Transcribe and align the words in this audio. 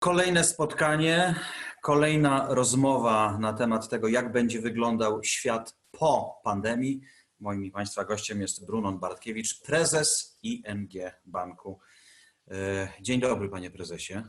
Kolejne 0.00 0.44
spotkanie, 0.44 1.34
kolejna 1.82 2.46
rozmowa 2.54 3.38
na 3.38 3.52
temat 3.52 3.88
tego, 3.88 4.08
jak 4.08 4.32
będzie 4.32 4.60
wyglądał 4.60 5.24
świat 5.24 5.78
po 5.90 6.40
pandemii. 6.44 7.00
Moim 7.40 7.64
i 7.64 7.70
Państwa 7.70 8.04
gościem 8.04 8.40
jest 8.40 8.66
Brunon 8.66 8.98
Bartkiewicz, 8.98 9.62
prezes 9.62 10.38
ING 10.42 10.90
Banku. 11.26 11.80
E, 12.50 12.88
dzień 13.00 13.20
dobry, 13.20 13.48
panie 13.48 13.70
prezesie. 13.70 14.22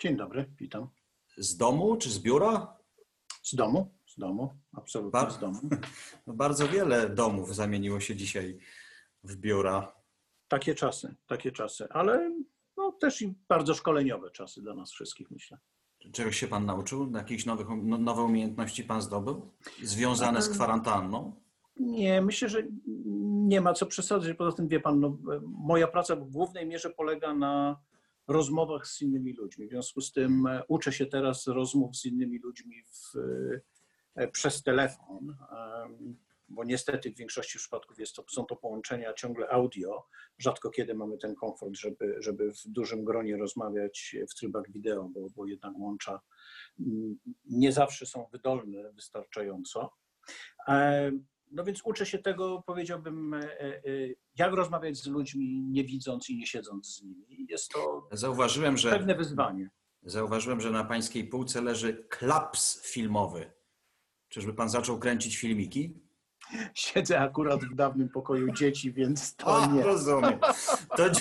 Dzień 0.00 0.16
dobry, 0.16 0.52
witam. 0.60 0.88
Z 1.36 1.56
domu 1.56 1.96
czy 1.96 2.10
z 2.10 2.18
biura? 2.18 2.76
Z 3.42 3.54
domu, 3.54 3.94
z 4.06 4.18
domu, 4.18 4.54
absolutnie 4.72 5.10
Bar- 5.10 5.32
z 5.32 5.38
domu. 5.38 5.60
No 6.26 6.34
bardzo 6.34 6.68
wiele 6.68 7.10
domów 7.10 7.54
zamieniło 7.54 8.00
się 8.00 8.16
dzisiaj 8.16 8.58
w 9.24 9.36
biura. 9.36 9.92
Takie 10.48 10.74
czasy, 10.74 11.14
takie 11.26 11.52
czasy, 11.52 11.86
ale 11.90 12.30
no, 12.76 12.92
też 12.92 13.22
i 13.22 13.34
bardzo 13.48 13.74
szkoleniowe 13.74 14.30
czasy 14.30 14.62
dla 14.62 14.74
nas 14.74 14.92
wszystkich, 14.92 15.30
myślę. 15.30 15.58
Czegoś 16.12 16.36
się 16.36 16.48
pan 16.48 16.66
nauczył? 16.66 17.12
Jakieś 17.12 17.46
nowych, 17.46 17.66
no, 17.82 17.98
nowe 17.98 18.22
umiejętności 18.22 18.84
pan 18.84 19.02
zdobył? 19.02 19.50
Związane 19.82 20.42
z 20.42 20.48
kwarantanną? 20.48 21.32
Nie, 21.76 22.22
myślę, 22.22 22.48
że 22.48 22.62
nie 23.46 23.60
ma 23.60 23.72
co 23.72 23.86
przesadzać. 23.86 24.36
Poza 24.36 24.56
tym, 24.56 24.68
wie 24.68 24.80
pan, 24.80 25.00
no, 25.00 25.18
moja 25.42 25.86
praca 25.86 26.16
w 26.16 26.24
głównej 26.24 26.66
mierze 26.66 26.90
polega 26.90 27.34
na 27.34 27.80
rozmowach 28.28 28.86
z 28.86 29.02
innymi 29.02 29.32
ludźmi. 29.32 29.66
W 29.66 29.70
związku 29.70 30.00
z 30.00 30.12
tym 30.12 30.46
e, 30.46 30.62
uczę 30.68 30.92
się 30.92 31.06
teraz 31.06 31.46
rozmów 31.46 31.96
z 31.96 32.04
innymi 32.04 32.38
ludźmi 32.38 32.82
w, 32.84 33.16
e, 34.16 34.28
przez 34.28 34.62
telefon, 34.62 35.36
bo 36.48 36.64
niestety 36.64 37.10
w 37.10 37.16
większości 37.16 37.58
przypadków 37.58 37.98
jest 37.98 38.14
to, 38.14 38.24
są 38.30 38.44
to 38.44 38.56
połączenia 38.56 39.14
ciągle 39.14 39.48
audio. 39.48 40.06
Rzadko 40.38 40.70
kiedy 40.70 40.94
mamy 40.94 41.18
ten 41.18 41.34
komfort, 41.34 41.74
żeby, 41.76 42.16
żeby 42.18 42.52
w 42.52 42.62
dużym 42.66 43.04
gronie 43.04 43.36
rozmawiać 43.36 44.16
w 44.30 44.34
trybach 44.34 44.70
wideo, 44.70 45.08
bo, 45.08 45.26
bo 45.36 45.46
jednak 45.46 45.78
łącza 45.78 46.20
mm, 46.80 47.18
nie 47.44 47.72
zawsze 47.72 48.06
są 48.06 48.26
wydolne 48.32 48.92
wystarczająco. 48.92 49.92
Em, 50.68 51.26
no 51.50 51.64
więc 51.64 51.80
uczę 51.84 52.06
się 52.06 52.18
tego, 52.18 52.62
powiedziałbym, 52.66 53.34
e, 53.34 53.38
e, 53.40 53.82
jak 54.38 54.52
rozmawiać 54.52 54.96
z 54.96 55.06
ludźmi, 55.06 55.62
nie 55.62 55.84
widząc 55.84 56.30
i 56.30 56.36
nie 56.36 56.46
siedząc 56.46 56.96
z 56.96 57.02
nimi. 57.02 57.46
Jest 57.48 57.70
to 57.70 58.08
Zauważyłem, 58.12 58.76
że 58.76 58.90
pewne 58.90 59.14
wyzwanie. 59.14 59.70
Zauważyłem, 60.02 60.60
że 60.60 60.70
na 60.70 60.84
pańskiej 60.84 61.24
półce 61.28 61.60
leży 61.60 62.06
klaps 62.08 62.92
filmowy. 62.92 63.52
Czyżby 64.28 64.54
pan 64.54 64.68
zaczął 64.68 64.98
kręcić 64.98 65.36
filmiki? 65.36 66.05
Siedzę 66.74 67.20
akurat 67.20 67.64
w 67.64 67.74
dawnym 67.74 68.08
pokoju 68.08 68.52
dzieci, 68.52 68.92
więc 68.92 69.36
to 69.36 69.62
A, 69.62 69.66
nie. 69.66 69.82
rozumiem. 69.82 70.38
To 70.96 71.10
dzie- 71.10 71.20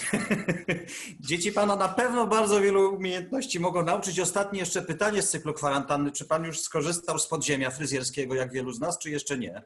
dzieci 1.19 1.51
pana 1.51 1.75
na 1.75 1.87
pewno 1.89 2.27
bardzo 2.27 2.61
wielu 2.61 2.95
umiejętności 2.95 3.59
mogą 3.59 3.83
nauczyć. 3.83 4.19
Ostatnie 4.19 4.59
jeszcze 4.59 4.81
pytanie 4.81 5.21
z 5.21 5.29
cyklu 5.29 5.53
kwarantanny. 5.53 6.11
Czy 6.11 6.25
pan 6.25 6.45
już 6.45 6.59
skorzystał 6.59 7.19
z 7.19 7.27
podziemia 7.27 7.69
fryzjerskiego, 7.71 8.35
jak 8.35 8.51
wielu 8.51 8.71
z 8.71 8.79
nas, 8.79 8.97
czy 8.99 9.09
jeszcze 9.09 9.37
nie? 9.37 9.61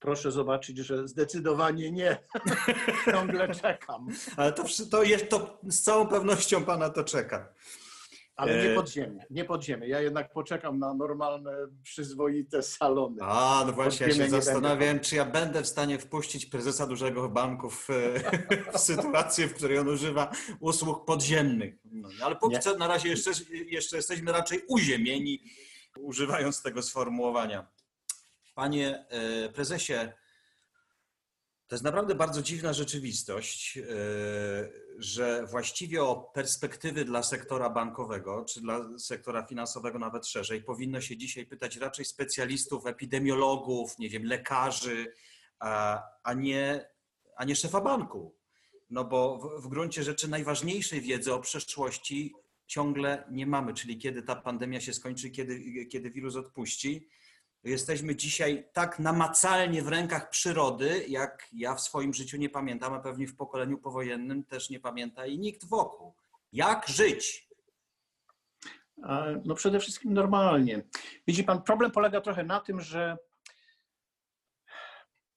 Proszę 0.00 0.32
zobaczyć, 0.32 0.78
że 0.78 1.08
zdecydowanie 1.08 1.92
nie. 1.92 2.18
Ciągle 3.12 3.54
czekam. 3.54 4.08
Ale 4.36 4.52
to, 4.52 4.64
to, 4.90 5.02
jest, 5.02 5.28
to 5.28 5.58
z 5.68 5.82
całą 5.82 6.06
pewnością 6.06 6.64
pana 6.64 6.90
to 6.90 7.04
czeka. 7.04 7.48
Ale 8.36 8.64
nie 8.64 8.72
E. 8.72 8.74
podziemie, 8.74 9.26
nie 9.30 9.44
podziemie. 9.44 9.88
Ja 9.88 10.00
jednak 10.00 10.32
poczekam 10.32 10.78
na 10.78 10.94
normalne, 10.94 11.52
przyzwoite 11.82 12.62
salony. 12.62 13.22
A, 13.22 13.64
no 13.66 13.72
właśnie, 13.72 14.06
ja 14.06 14.12
Podziemia 14.12 14.26
się 14.26 14.42
zastanawiałem, 14.42 15.00
czy 15.00 15.16
ja 15.16 15.24
będę 15.24 15.62
w 15.62 15.66
stanie 15.66 15.98
wpuścić 15.98 16.46
prezesa 16.46 16.86
dużego 16.86 17.28
banku 17.28 17.70
w, 17.70 17.88
w 18.74 18.78
sytuację, 18.78 19.46
w 19.48 19.54
której 19.54 19.78
on 19.78 19.88
używa 19.88 20.30
usług 20.60 21.04
podziemnych. 21.04 21.74
No, 21.84 22.08
ale 22.22 22.36
póki 22.36 22.54
Nie. 22.54 22.60
co 22.60 22.76
na 22.76 22.88
razie 22.88 23.08
jeszcze, 23.08 23.30
jeszcze 23.66 23.96
jesteśmy 23.96 24.32
raczej 24.32 24.62
uziemieni, 24.68 25.42
używając 25.98 26.62
tego 26.62 26.82
sformułowania. 26.82 27.66
Panie 28.54 29.06
e, 29.08 29.48
prezesie, 29.48 29.94
to 31.68 31.74
jest 31.74 31.84
naprawdę 31.84 32.14
bardzo 32.14 32.42
dziwna 32.42 32.72
rzeczywistość, 32.72 33.78
e, 33.78 33.82
że 34.98 35.46
właściwie 35.46 36.02
o 36.02 36.30
perspektywy 36.34 37.04
dla 37.04 37.22
sektora 37.22 37.70
bankowego, 37.70 38.44
czy 38.44 38.60
dla 38.60 38.98
sektora 38.98 39.46
finansowego 39.46 39.98
nawet 39.98 40.26
szerzej, 40.26 40.62
powinno 40.62 41.00
się 41.00 41.16
dzisiaj 41.16 41.46
pytać 41.46 41.76
raczej 41.76 42.04
specjalistów, 42.04 42.86
epidemiologów, 42.86 43.98
nie 43.98 44.08
wiem, 44.08 44.24
lekarzy, 44.24 45.12
a, 45.58 46.34
nie, 46.36 46.88
a 47.36 47.44
nie 47.44 47.56
szefa 47.56 47.80
banku. 47.80 48.34
No 48.90 49.04
bo 49.04 49.38
w, 49.38 49.62
w 49.62 49.68
gruncie 49.68 50.02
rzeczy 50.02 50.28
najważniejszej 50.28 51.00
wiedzy 51.00 51.34
o 51.34 51.40
przeszłości 51.40 52.34
ciągle 52.66 53.24
nie 53.30 53.46
mamy, 53.46 53.74
czyli 53.74 53.98
kiedy 53.98 54.22
ta 54.22 54.36
pandemia 54.36 54.80
się 54.80 54.94
skończy, 54.94 55.30
kiedy, 55.30 55.86
kiedy 55.86 56.10
wirus 56.10 56.36
odpuści. 56.36 57.08
Jesteśmy 57.66 58.16
dzisiaj 58.16 58.68
tak 58.72 58.98
namacalnie 58.98 59.82
w 59.82 59.88
rękach 59.88 60.30
przyrody, 60.30 61.04
jak 61.08 61.48
ja 61.52 61.74
w 61.74 61.80
swoim 61.80 62.14
życiu 62.14 62.36
nie 62.36 62.50
pamiętam, 62.50 62.94
a 62.94 63.00
pewnie 63.00 63.26
w 63.26 63.36
pokoleniu 63.36 63.78
powojennym 63.78 64.44
też 64.44 64.70
nie 64.70 64.80
pamięta 64.80 65.26
i 65.26 65.38
nikt 65.38 65.64
wokół. 65.64 66.14
Jak 66.52 66.88
żyć? 66.88 67.48
No 69.44 69.54
przede 69.54 69.80
wszystkim 69.80 70.14
normalnie. 70.14 70.82
Widzi 71.26 71.44
pan, 71.44 71.62
problem 71.62 71.90
polega 71.90 72.20
trochę 72.20 72.44
na 72.44 72.60
tym, 72.60 72.80
że 72.80 73.16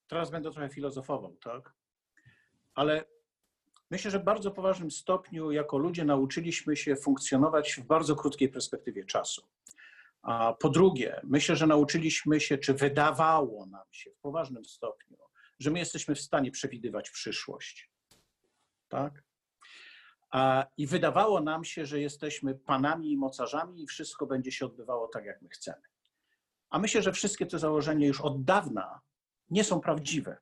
teraz 0.07 0.31
będę 0.31 0.51
trochę 0.51 0.69
filozofował, 0.69 1.35
tak? 1.35 1.73
Ale 2.73 3.05
myślę, 3.91 4.11
że 4.11 4.19
w 4.19 4.23
bardzo 4.23 4.51
poważnym 4.51 4.91
stopniu 4.91 5.51
jako 5.51 5.77
ludzie 5.77 6.05
nauczyliśmy 6.05 6.75
się 6.75 6.95
funkcjonować 6.95 7.73
w 7.73 7.83
bardzo 7.83 8.15
krótkiej 8.15 8.49
perspektywie 8.49 9.05
czasu. 9.05 9.47
Po 10.59 10.69
drugie, 10.69 11.21
myślę, 11.23 11.55
że 11.55 11.67
nauczyliśmy 11.67 12.39
się, 12.39 12.57
czy 12.57 12.73
wydawało 12.73 13.65
nam 13.65 13.85
się 13.91 14.11
w 14.11 14.17
poważnym 14.17 14.65
stopniu, 14.65 15.17
że 15.59 15.71
my 15.71 15.79
jesteśmy 15.79 16.15
w 16.15 16.21
stanie 16.21 16.51
przewidywać 16.51 17.09
przyszłość. 17.09 17.91
Tak? 18.87 19.23
I 20.77 20.87
wydawało 20.87 21.41
nam 21.41 21.63
się, 21.63 21.85
że 21.85 21.99
jesteśmy 21.99 22.55
panami 22.55 23.11
i 23.11 23.17
mocarzami 23.17 23.83
i 23.83 23.87
wszystko 23.87 24.25
będzie 24.25 24.51
się 24.51 24.65
odbywało 24.65 25.07
tak, 25.07 25.25
jak 25.25 25.41
my 25.41 25.49
chcemy. 25.49 25.81
A 26.69 26.79
myślę, 26.79 27.01
że 27.01 27.11
wszystkie 27.11 27.45
te 27.45 27.59
założenia 27.59 28.07
już 28.07 28.21
od 28.21 28.43
dawna 28.43 29.01
nie 29.49 29.63
są 29.63 29.79
prawdziwe. 29.79 30.37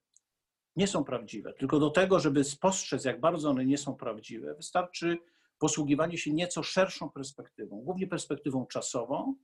Nie 0.75 0.87
są 0.87 1.03
prawdziwe. 1.03 1.53
Tylko 1.53 1.79
do 1.79 1.89
tego, 1.89 2.19
żeby 2.19 2.43
spostrzec, 2.43 3.05
jak 3.05 3.19
bardzo 3.19 3.49
one 3.49 3.65
nie 3.65 3.77
są 3.77 3.95
prawdziwe, 3.95 4.55
wystarczy 4.55 5.17
posługiwanie 5.59 6.17
się 6.17 6.33
nieco 6.33 6.63
szerszą 6.63 7.09
perspektywą, 7.09 7.81
głównie 7.81 8.07
perspektywą 8.07 8.65
czasową, 8.65 9.35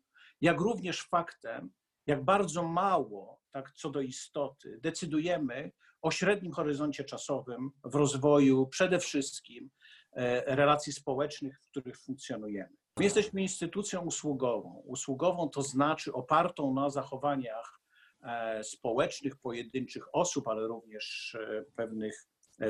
jak 0.42 0.60
również 0.62 1.02
faktem, 1.02 1.72
jak 2.08 2.24
bardzo 2.24 2.64
mało, 2.64 3.42
tak 3.52 3.72
co 3.72 3.90
do 3.90 4.02
istoty, 4.02 4.80
decydujemy 4.82 5.72
o 6.02 6.12
średnim 6.12 6.52
horyzoncie 6.52 7.04
czasowym 7.04 7.72
w 7.84 7.96
rozwoju 7.96 8.68
przede 8.68 9.00
wszystkim 9.00 9.70
e, 10.12 10.56
relacji 10.56 10.94
społecznych, 10.94 11.62
w 11.62 11.68
których 11.68 12.00
funkcjonujemy. 12.00 12.76
My 12.98 13.04
jesteśmy 13.04 13.42
instytucją 13.42 14.02
usługową. 14.02 14.84
Usługową 14.86 15.50
to 15.50 15.62
znaczy 15.62 16.14
opartą 16.14 16.74
na 16.74 16.90
zachowaniach 16.90 17.80
e, 18.22 18.64
społecznych 18.64 19.36
pojedynczych 19.36 20.16
osób, 20.16 20.48
ale 20.48 20.68
również 20.68 21.38
e, 21.40 21.64
pewnych 21.76 22.28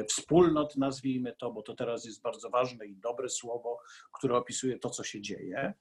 wspólnot, 0.10 0.78
nazwijmy 0.78 1.36
to, 1.40 1.52
bo 1.52 1.62
to 1.62 1.76
teraz 1.76 2.06
jest 2.06 2.22
bardzo 2.22 2.50
ważne 2.50 2.86
i 2.86 2.96
dobre 2.96 3.30
słowo, 3.30 3.80
które 4.14 4.38
opisuje 4.38 4.80
to, 4.80 4.90
co 4.90 5.04
się 5.04 5.22
dzieje. 5.22 5.74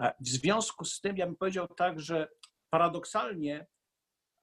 E, 0.00 0.14
W 0.20 0.28
związku 0.28 0.84
z 0.84 1.00
tym, 1.00 1.16
ja 1.16 1.26
bym 1.26 1.36
powiedział 1.36 1.68
tak, 1.68 2.00
że 2.00 2.28
paradoksalnie 2.70 3.66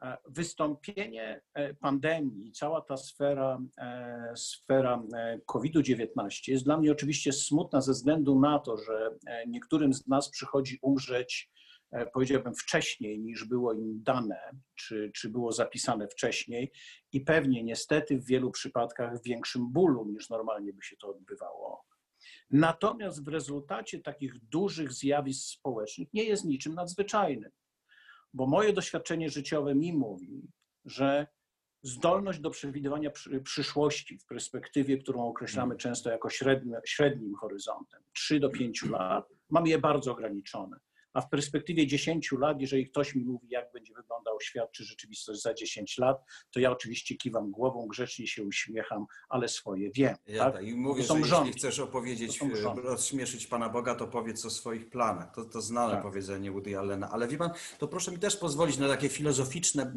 e, 0.02 0.18
wystąpienie 0.26 1.42
e, 1.54 1.74
pandemii, 1.74 2.52
cała 2.52 2.82
ta 2.82 2.98
sfera, 2.98 3.60
sfera 4.36 5.04
e, 5.14 5.40
COVID-19 5.46 6.08
jest 6.48 6.64
dla 6.64 6.78
mnie 6.78 6.92
oczywiście 6.92 7.34
smutna 7.34 7.82
ze 7.82 7.92
względu 7.92 8.40
na 8.40 8.60
to, 8.60 8.78
że 8.78 9.10
niektórym 9.48 9.94
z 9.94 10.08
nas 10.08 10.30
przychodzi 10.30 10.80
umrzeć 10.82 11.50
powiedziałbym, 12.14 12.56
wcześniej 12.56 13.20
niż 13.20 13.46
było 13.46 13.74
im 13.74 14.04
dane, 14.04 14.40
czy, 14.76 15.12
czy 15.16 15.30
było 15.30 15.52
zapisane 15.52 16.08
wcześniej 16.08 16.72
i 17.12 17.22
pewnie 17.22 17.64
niestety 17.64 18.20
w 18.20 18.26
wielu 18.26 18.52
przypadkach 18.52 19.20
w 19.20 19.24
większym 19.24 19.72
bólu 19.72 20.06
niż 20.06 20.30
normalnie 20.30 20.74
by 20.74 20.84
się 20.84 20.98
to 20.98 21.10
odbywało. 21.10 21.86
Natomiast 22.52 23.26
w 23.26 23.28
rezultacie 23.28 24.00
takich 24.00 24.40
dużych 24.40 24.94
zjawisk 24.94 25.48
społecznych 25.48 26.14
nie 26.14 26.24
jest 26.24 26.46
niczym 26.46 26.74
nadzwyczajnym, 26.74 27.52
bo 28.34 28.48
moje 28.48 28.74
doświadczenie 28.74 29.30
życiowe 29.30 29.76
mi 29.76 29.94
mówi, 29.94 30.52
że 30.86 31.28
zdolność 31.82 32.40
do 32.40 32.50
przewidywania 32.50 33.12
przyszłości 33.44 34.18
w 34.18 34.26
perspektywie, 34.26 34.98
którą 34.98 35.28
określamy 35.28 35.72
mm. 35.72 35.78
często 35.78 36.10
jako 36.10 36.30
średnim, 36.30 36.76
średnim 36.86 37.36
horyzontem, 37.36 38.04
3 38.14 38.40
do 38.40 38.50
5 38.50 38.84
lat, 38.84 39.30
mam 39.50 39.68
je 39.68 39.78
bardzo 39.78 40.12
ograniczone. 40.12 40.80
A 41.18 41.22
w 41.22 41.30
perspektywie 41.30 41.88
10 41.88 42.32
lat, 42.32 42.62
jeżeli 42.62 42.86
ktoś 42.90 43.16
mi 43.16 43.26
mówi, 43.26 43.48
jak 43.50 43.72
będzie 43.74 43.94
wyglądał 43.94 44.42
świat 44.42 44.72
czy 44.72 44.84
rzeczywistość 44.84 45.42
za 45.42 45.54
10 45.54 45.98
lat, 45.98 46.18
to 46.52 46.60
ja 46.60 46.72
oczywiście 46.72 47.16
kiwam 47.16 47.52
głową, 47.52 47.88
grzecznie 47.88 48.28
się 48.28 48.44
uśmiecham, 48.44 49.06
ale 49.30 49.48
swoje 49.48 49.92
wiem. 49.92 50.16
Ja 50.28 50.44
tak? 50.44 50.54
tak 50.54 50.68
I 50.68 50.76
mówię, 50.76 51.04
że 51.04 51.14
jeśli 51.20 51.54
chcesz 51.54 51.80
opowiedzieć, 51.80 52.42
e, 52.42 52.82
rozśmieszyć 52.82 53.48
Pana 53.48 53.70
Boga, 53.70 53.96
to 53.96 54.08
powiedz 54.08 54.46
o 54.46 54.50
swoich 54.50 54.90
planach. 54.90 55.36
To, 55.36 55.46
to 55.46 55.62
znane 55.62 55.94
tak. 55.94 56.04
powiedzenie 56.04 56.52
Woody 56.52 56.80
Allena. 56.80 57.10
Ale 57.12 57.28
wie 57.28 57.38
Pan, 57.38 57.52
to 57.78 57.88
proszę 57.88 58.12
mi 58.12 58.20
też 58.20 58.38
pozwolić 58.38 58.78
na 58.78 58.88
takie 58.88 59.10
filozoficzne 59.10 59.94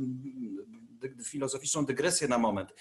filozoficzną 1.25 1.85
dygresję 1.85 2.29
na 2.29 2.39
moment, 2.39 2.75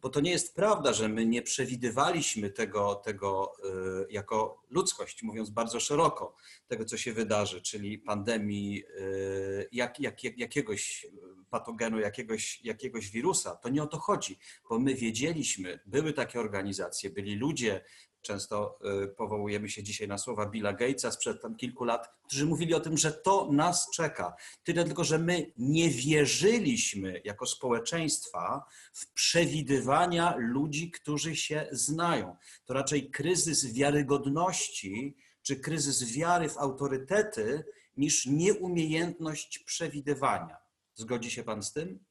bo 0.00 0.08
to 0.08 0.20
nie 0.20 0.30
jest 0.30 0.54
prawda, 0.54 0.92
że 0.92 1.08
my 1.08 1.26
nie 1.26 1.42
przewidywaliśmy 1.42 2.50
tego, 2.50 2.94
tego 2.94 3.52
y, 3.64 4.06
jako 4.10 4.62
ludzkość, 4.70 5.22
mówiąc 5.22 5.50
bardzo 5.50 5.80
szeroko, 5.80 6.36
tego, 6.66 6.84
co 6.84 6.96
się 6.96 7.12
wydarzy, 7.12 7.62
czyli 7.62 7.98
pandemii, 7.98 8.84
y, 8.84 9.68
jak, 9.72 10.00
jak, 10.00 10.24
jakiegoś 10.24 11.06
patogenu, 11.50 12.00
jakiegoś, 12.00 12.64
jakiegoś 12.64 13.10
wirusa. 13.10 13.56
To 13.56 13.68
nie 13.68 13.82
o 13.82 13.86
to 13.86 13.98
chodzi, 13.98 14.38
bo 14.68 14.78
my 14.78 14.94
wiedzieliśmy, 14.94 15.80
były 15.86 16.12
takie 16.12 16.40
organizacje, 16.40 17.10
byli 17.10 17.36
ludzie, 17.36 17.84
Często 18.24 18.78
y, 19.04 19.08
powołujemy 19.08 19.68
się 19.68 19.82
dzisiaj 19.82 20.08
na 20.08 20.18
słowa 20.18 20.46
Billa 20.46 20.72
Gatesa 20.72 21.10
sprzed 21.10 21.42
tam 21.42 21.56
kilku 21.56 21.84
lat, 21.84 22.08
którzy 22.26 22.46
mówili 22.46 22.74
o 22.74 22.80
tym, 22.80 22.98
że 22.98 23.12
to 23.12 23.52
nas 23.52 23.90
czeka. 23.90 24.34
Tyle 24.64 24.84
tylko, 24.84 25.04
że 25.04 25.18
my 25.18 25.52
nie 25.56 25.90
wierzyliśmy 25.90 27.20
jako 27.24 27.46
społeczeństwa 27.46 28.64
w 28.92 29.12
przewidywania 29.12 30.34
ludzi, 30.38 30.90
którzy 30.90 31.36
się 31.36 31.68
znają. 31.72 32.36
To 32.64 32.74
raczej 32.74 33.10
kryzys 33.10 33.72
wiarygodności 33.72 35.16
czy 35.42 35.56
kryzys 35.56 36.12
wiary 36.12 36.48
w 36.48 36.58
autorytety 36.58 37.64
niż 37.96 38.26
nieumiejętność 38.26 39.58
przewidywania. 39.58 40.56
Zgodzi 40.94 41.30
się 41.30 41.42
Pan 41.42 41.62
z 41.62 41.72
tym? 41.72 42.04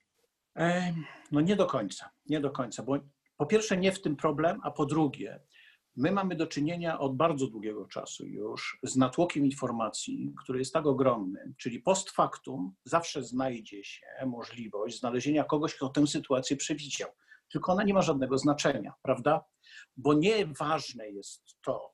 No 1.31 1.41
nie 1.41 1.55
do 1.55 1.65
końca, 1.65 2.09
nie 2.29 2.39
do 2.39 2.51
końca, 2.51 2.83
bo 2.83 2.99
po 3.37 3.45
pierwsze 3.45 3.77
nie 3.77 3.91
w 3.91 4.01
tym 4.01 4.15
problem, 4.15 4.59
a 4.63 4.71
po 4.71 4.85
drugie 4.85 5.39
My 5.95 6.11
mamy 6.11 6.35
do 6.35 6.47
czynienia 6.47 6.99
od 6.99 7.15
bardzo 7.15 7.47
długiego 7.47 7.85
czasu 7.85 8.25
już 8.25 8.79
z 8.83 8.95
natłokiem 8.95 9.45
informacji, 9.45 10.33
który 10.43 10.59
jest 10.59 10.73
tak 10.73 10.85
ogromny, 10.85 11.53
czyli 11.57 11.79
post 11.79 12.09
factum 12.09 12.75
zawsze 12.83 13.23
znajdzie 13.23 13.83
się 13.83 14.05
możliwość 14.25 14.99
znalezienia 14.99 15.43
kogoś, 15.43 15.75
kto 15.75 15.89
tę 15.89 16.07
sytuację 16.07 16.57
przewidział. 16.57 17.09
Tylko 17.51 17.71
ona 17.71 17.83
nie 17.83 17.93
ma 17.93 18.01
żadnego 18.01 18.37
znaczenia, 18.37 18.93
prawda? 19.01 19.45
Bo 19.97 20.13
nieważne 20.13 21.09
jest 21.09 21.57
to, 21.61 21.93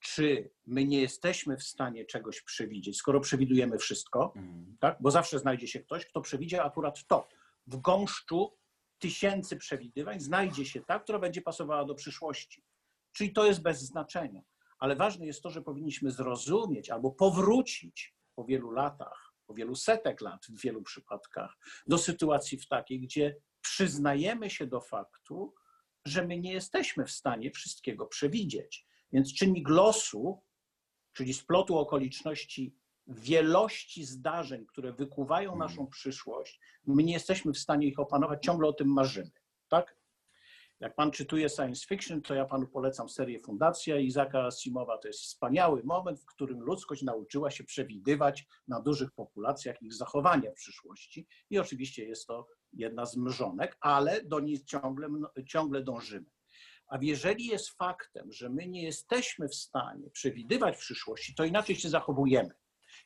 czy 0.00 0.50
my 0.66 0.84
nie 0.84 1.00
jesteśmy 1.00 1.56
w 1.56 1.62
stanie 1.62 2.04
czegoś 2.04 2.42
przewidzieć, 2.42 2.96
skoro 2.96 3.20
przewidujemy 3.20 3.78
wszystko, 3.78 4.32
mm. 4.36 4.76
tak? 4.80 4.96
bo 5.00 5.10
zawsze 5.10 5.38
znajdzie 5.38 5.68
się 5.68 5.80
ktoś, 5.80 6.06
kto 6.06 6.20
przewidzi 6.20 6.58
akurat 6.58 7.06
to. 7.06 7.28
W 7.66 7.76
gąszczu 7.76 8.56
tysięcy 8.98 9.56
przewidywań 9.56 10.20
znajdzie 10.20 10.64
się 10.64 10.80
ta, 10.80 10.98
która 10.98 11.18
będzie 11.18 11.42
pasowała 11.42 11.84
do 11.84 11.94
przyszłości. 11.94 12.64
Czyli 13.12 13.32
to 13.32 13.46
jest 13.46 13.62
bez 13.62 13.80
znaczenia. 13.80 14.42
Ale 14.78 14.96
ważne 14.96 15.26
jest 15.26 15.42
to, 15.42 15.50
że 15.50 15.62
powinniśmy 15.62 16.10
zrozumieć 16.10 16.90
albo 16.90 17.10
powrócić 17.10 18.14
po 18.34 18.44
wielu 18.44 18.70
latach, 18.70 19.34
po 19.46 19.54
wielu 19.54 19.74
setek 19.74 20.20
lat 20.20 20.46
w 20.46 20.60
wielu 20.62 20.82
przypadkach, 20.82 21.56
do 21.86 21.98
sytuacji 21.98 22.58
w 22.58 22.68
takiej, 22.68 23.00
gdzie 23.00 23.36
przyznajemy 23.60 24.50
się 24.50 24.66
do 24.66 24.80
faktu, 24.80 25.54
że 26.04 26.26
my 26.26 26.38
nie 26.38 26.52
jesteśmy 26.52 27.04
w 27.04 27.10
stanie 27.10 27.50
wszystkiego 27.50 28.06
przewidzieć. 28.06 28.86
Więc 29.12 29.34
czynnik 29.34 29.68
losu, 29.68 30.42
czyli 31.12 31.34
splotu 31.34 31.78
okoliczności, 31.78 32.74
wielości 33.06 34.04
zdarzeń, 34.04 34.66
które 34.66 34.92
wykuwają 34.92 35.50
hmm. 35.50 35.68
naszą 35.68 35.86
przyszłość, 35.86 36.60
my 36.86 37.02
nie 37.02 37.12
jesteśmy 37.12 37.52
w 37.52 37.58
stanie 37.58 37.86
ich 37.86 37.98
opanować, 37.98 38.44
ciągle 38.44 38.68
o 38.68 38.72
tym 38.72 38.88
marzymy. 38.88 39.30
Tak? 39.68 39.99
Jak 40.80 40.94
pan 40.94 41.10
czytuje 41.10 41.48
science 41.48 41.86
fiction, 41.86 42.22
to 42.22 42.34
ja 42.34 42.44
panu 42.44 42.66
polecam 42.66 43.08
serię 43.08 43.40
Fundacja 43.40 43.98
Izaka 43.98 44.44
Asimowa. 44.44 44.98
To 44.98 45.08
jest 45.08 45.20
wspaniały 45.20 45.82
moment, 45.84 46.20
w 46.20 46.26
którym 46.26 46.60
ludzkość 46.60 47.02
nauczyła 47.02 47.50
się 47.50 47.64
przewidywać 47.64 48.46
na 48.68 48.80
dużych 48.80 49.12
populacjach 49.12 49.82
ich 49.82 49.94
zachowania 49.94 50.50
w 50.50 50.54
przyszłości. 50.54 51.26
I 51.50 51.58
oczywiście 51.58 52.04
jest 52.04 52.26
to 52.26 52.48
jedna 52.72 53.06
z 53.06 53.16
mrzonek, 53.16 53.76
ale 53.80 54.22
do 54.22 54.40
niej 54.40 54.64
ciągle, 54.64 55.08
ciągle 55.48 55.82
dążymy. 55.82 56.26
A 56.88 56.98
jeżeli 57.02 57.46
jest 57.46 57.70
faktem, 57.70 58.32
że 58.32 58.48
my 58.48 58.68
nie 58.68 58.82
jesteśmy 58.82 59.48
w 59.48 59.54
stanie 59.54 60.10
przewidywać 60.10 60.76
przyszłości, 60.76 61.34
to 61.34 61.44
inaczej 61.44 61.76
się 61.76 61.88
zachowujemy. 61.88 62.50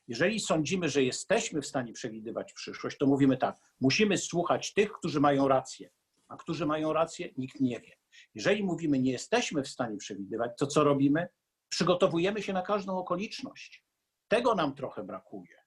Jeżeli 0.07 0.39
sądzimy, 0.39 0.89
że 0.89 1.03
jesteśmy 1.03 1.61
w 1.61 1.67
stanie 1.67 1.93
przewidywać 1.93 2.53
przyszłość, 2.53 2.97
to 2.97 3.05
mówimy 3.05 3.37
tak: 3.37 3.57
musimy 3.81 4.17
słuchać 4.17 4.73
tych, 4.73 4.91
którzy 4.91 5.19
mają 5.19 5.47
rację 5.47 5.89
a 6.27 6.37
którzy 6.37 6.65
mają 6.65 6.93
rację, 6.93 7.29
nikt 7.37 7.59
nie 7.59 7.79
wie. 7.79 7.97
Jeżeli 8.33 8.63
mówimy, 8.63 8.99
nie 8.99 9.11
jesteśmy 9.11 9.63
w 9.63 9.67
stanie 9.67 9.97
przewidywać, 9.97 10.51
to 10.57 10.67
co 10.67 10.83
robimy? 10.83 11.27
Przygotowujemy 11.69 12.41
się 12.43 12.53
na 12.53 12.61
każdą 12.61 12.97
okoliczność. 12.97 13.85
Tego 14.27 14.55
nam 14.55 14.75
trochę 14.75 15.03
brakuje. 15.03 15.57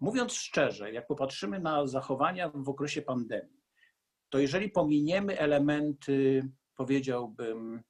Mówiąc 0.00 0.32
szczerze, 0.32 0.92
jak 0.92 1.06
popatrzymy 1.06 1.60
na 1.60 1.86
zachowania 1.86 2.50
w 2.54 2.68
okresie 2.68 3.02
pandemii, 3.02 3.58
to 4.28 4.38
jeżeli 4.38 4.70
pominiemy 4.70 5.38
elementy, 5.38 6.48
powiedziałbym, 6.74 7.82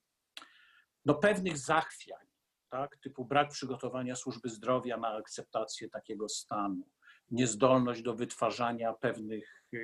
no 1.05 1.15
pewnych 1.15 1.59
zachwiań, 1.59 2.27
tak, 2.69 2.97
typu 2.97 3.25
brak 3.25 3.51
przygotowania 3.51 4.17
służby 4.17 4.49
zdrowia 4.49 4.97
na 4.97 5.09
akceptację 5.09 5.89
takiego 5.89 6.29
stanu, 6.29 6.89
niezdolność 7.31 8.03
do 8.03 8.15
wytwarzania 8.15 8.93
pewnych 8.93 9.65
e, 9.75 9.79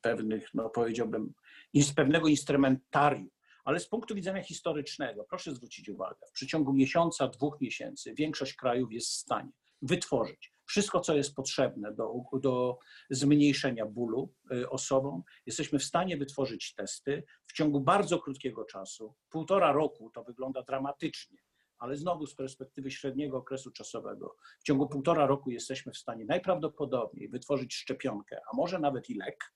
pewnych, 0.00 0.54
no 0.54 0.70
powiedziałbym, 0.70 1.34
z 1.74 1.92
pewnego 1.92 2.28
instrumentarium. 2.28 3.30
Ale 3.64 3.80
z 3.80 3.88
punktu 3.88 4.14
widzenia 4.14 4.42
historycznego, 4.42 5.24
proszę 5.24 5.54
zwrócić 5.54 5.88
uwagę, 5.88 6.26
w 6.28 6.32
przeciągu 6.32 6.72
miesiąca, 6.72 7.28
dwóch 7.28 7.60
miesięcy 7.60 8.14
większość 8.14 8.54
krajów 8.54 8.92
jest 8.92 9.08
w 9.08 9.14
stanie 9.14 9.52
wytworzyć 9.82 10.52
wszystko, 10.70 11.00
co 11.00 11.14
jest 11.14 11.34
potrzebne 11.34 11.94
do, 11.94 12.14
do 12.32 12.78
zmniejszenia 13.10 13.86
bólu 13.86 14.34
y, 14.52 14.70
osobom. 14.70 15.22
Jesteśmy 15.46 15.78
w 15.78 15.84
stanie 15.84 16.16
wytworzyć 16.16 16.74
testy 16.74 17.24
w 17.46 17.52
ciągu 17.52 17.80
bardzo 17.80 18.18
krótkiego 18.18 18.64
czasu. 18.64 19.14
Półtora 19.30 19.72
roku 19.72 20.10
to 20.10 20.24
wygląda 20.24 20.62
dramatycznie, 20.62 21.38
ale 21.78 21.96
znowu 21.96 22.26
z 22.26 22.34
perspektywy 22.34 22.90
średniego 22.90 23.36
okresu 23.36 23.70
czasowego, 23.70 24.36
w 24.60 24.62
ciągu 24.62 24.88
półtora 24.88 25.26
roku 25.26 25.50
jesteśmy 25.50 25.92
w 25.92 25.98
stanie 25.98 26.24
najprawdopodobniej 26.24 27.28
wytworzyć 27.28 27.74
szczepionkę, 27.74 28.40
a 28.52 28.56
może 28.56 28.78
nawet 28.78 29.10
i 29.10 29.14
lek, 29.14 29.52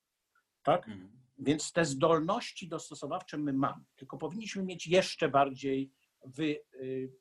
tak? 0.65 0.89
Mhm. 0.89 1.21
Więc 1.39 1.73
te 1.73 1.85
zdolności 1.85 2.69
dostosowawcze 2.69 3.39
my 3.39 3.53
mamy, 3.53 3.85
tylko 3.97 4.19
powinniśmy 4.19 4.63
mieć 4.63 4.87
jeszcze 4.87 5.29
bardziej, 5.29 5.93
wy, 6.25 6.61
y, 6.75 7.13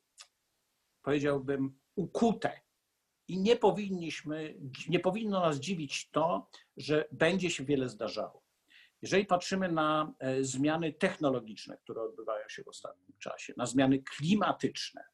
powiedziałbym, 1.02 1.78
ukute. 1.94 2.60
I 3.28 3.38
nie 3.38 3.56
powinniśmy, 3.56 4.54
nie 4.88 5.00
powinno 5.00 5.40
nas 5.40 5.56
dziwić 5.56 6.10
to, 6.10 6.48
że 6.76 7.04
będzie 7.12 7.50
się 7.50 7.64
wiele 7.64 7.88
zdarzało. 7.88 8.44
Jeżeli 9.02 9.26
patrzymy 9.26 9.72
na 9.72 10.14
e, 10.18 10.44
zmiany 10.44 10.92
technologiczne, 10.92 11.76
które 11.76 12.02
odbywają 12.02 12.48
się 12.48 12.64
w 12.64 12.68
ostatnim 12.68 13.18
czasie, 13.18 13.54
na 13.56 13.66
zmiany 13.66 14.02
klimatyczne, 14.02 15.04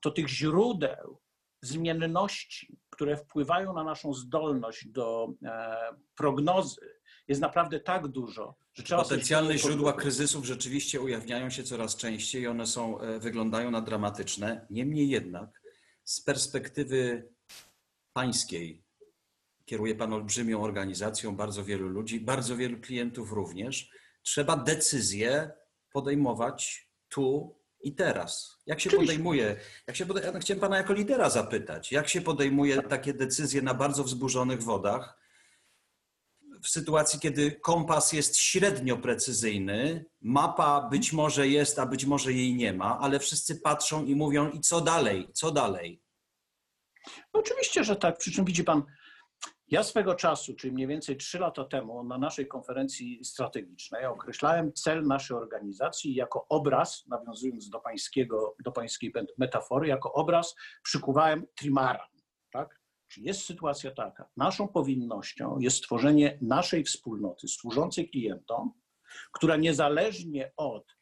to 0.00 0.10
tych 0.10 0.28
źródeł 0.28 1.20
zmienności, 1.62 2.78
które 2.90 3.16
wpływają 3.16 3.72
na 3.72 3.84
naszą 3.84 4.14
zdolność 4.14 4.88
do 4.88 5.28
e, 5.44 5.76
prognozy 6.16 6.95
jest 7.28 7.40
naprawdę 7.40 7.80
tak 7.80 8.08
dużo, 8.08 8.54
że 8.74 8.82
trzeba 8.82 9.02
Potencjalne 9.02 9.58
źródła 9.58 9.92
kryzysów 9.92 10.44
rzeczywiście 10.44 11.00
ujawniają 11.00 11.50
się 11.50 11.62
coraz 11.62 11.96
częściej 11.96 12.42
i 12.42 12.46
one 12.46 12.66
są, 12.66 13.00
e, 13.00 13.18
wyglądają 13.18 13.70
na 13.70 13.80
dramatyczne. 13.80 14.66
Niemniej 14.70 15.08
jednak 15.08 15.62
z 16.04 16.20
perspektywy 16.20 17.28
pańskiej, 18.12 18.82
kieruje 19.64 19.94
Pan 19.94 20.12
olbrzymią 20.12 20.62
organizacją, 20.62 21.36
bardzo 21.36 21.64
wielu 21.64 21.88
ludzi, 21.88 22.20
bardzo 22.20 22.56
wielu 22.56 22.80
klientów 22.80 23.32
również, 23.32 23.90
trzeba 24.22 24.56
decyzje 24.56 25.50
podejmować 25.92 26.90
tu 27.08 27.56
i 27.80 27.94
teraz? 27.94 28.58
Jak 28.66 28.80
się 28.80 28.90
Oczywiście. 28.90 29.12
podejmuje, 29.12 29.56
jak 29.86 29.96
się 29.96 30.06
podejmuje, 30.06 30.34
ja 30.34 30.40
chciałem 30.40 30.60
pana 30.60 30.76
jako 30.76 30.92
lidera 30.92 31.30
zapytać, 31.30 31.92
jak 31.92 32.08
się 32.08 32.20
podejmuje 32.20 32.82
takie 32.82 33.14
decyzje 33.14 33.62
na 33.62 33.74
bardzo 33.74 34.04
wzburzonych 34.04 34.62
wodach, 34.62 35.18
w 36.62 36.68
sytuacji, 36.68 37.20
kiedy 37.20 37.52
kompas 37.52 38.12
jest 38.12 38.36
średnio 38.36 38.96
precyzyjny, 38.96 40.04
mapa 40.20 40.88
być 40.90 41.12
może 41.12 41.48
jest, 41.48 41.78
a 41.78 41.86
być 41.86 42.04
może 42.04 42.32
jej 42.32 42.54
nie 42.54 42.72
ma, 42.72 42.98
ale 42.98 43.18
wszyscy 43.18 43.60
patrzą 43.60 44.04
i 44.04 44.14
mówią, 44.14 44.50
i 44.50 44.60
co 44.60 44.80
dalej, 44.80 45.28
co 45.32 45.50
dalej? 45.50 46.02
No 47.34 47.40
oczywiście, 47.40 47.84
że 47.84 47.96
tak. 47.96 48.18
Przy 48.18 48.32
czym 48.32 48.44
widzi 48.44 48.64
pan, 48.64 48.82
ja 49.68 49.82
swego 49.82 50.14
czasu, 50.14 50.54
czyli 50.54 50.72
mniej 50.72 50.86
więcej 50.86 51.16
trzy 51.16 51.38
lata 51.38 51.64
temu, 51.64 52.04
na 52.04 52.18
naszej 52.18 52.48
konferencji 52.48 53.24
strategicznej 53.24 54.06
określałem 54.06 54.72
cel 54.72 55.06
naszej 55.06 55.36
organizacji 55.36 56.14
jako 56.14 56.46
obraz, 56.48 57.04
nawiązując 57.06 57.70
do, 57.70 57.80
pańskiego, 57.80 58.56
do 58.64 58.72
pańskiej 58.72 59.12
metafory, 59.38 59.88
jako 59.88 60.12
obraz 60.12 60.54
przykuwałem 60.82 61.46
trimara. 61.54 62.08
Czyli 63.08 63.26
jest 63.26 63.44
sytuacja 63.44 63.90
taka, 63.90 64.28
naszą 64.36 64.68
powinnością 64.68 65.58
jest 65.58 65.76
stworzenie 65.76 66.38
naszej 66.42 66.84
wspólnoty 66.84 67.48
służącej 67.48 68.10
klientom, 68.10 68.72
która 69.32 69.56
niezależnie 69.56 70.52
od 70.56 70.96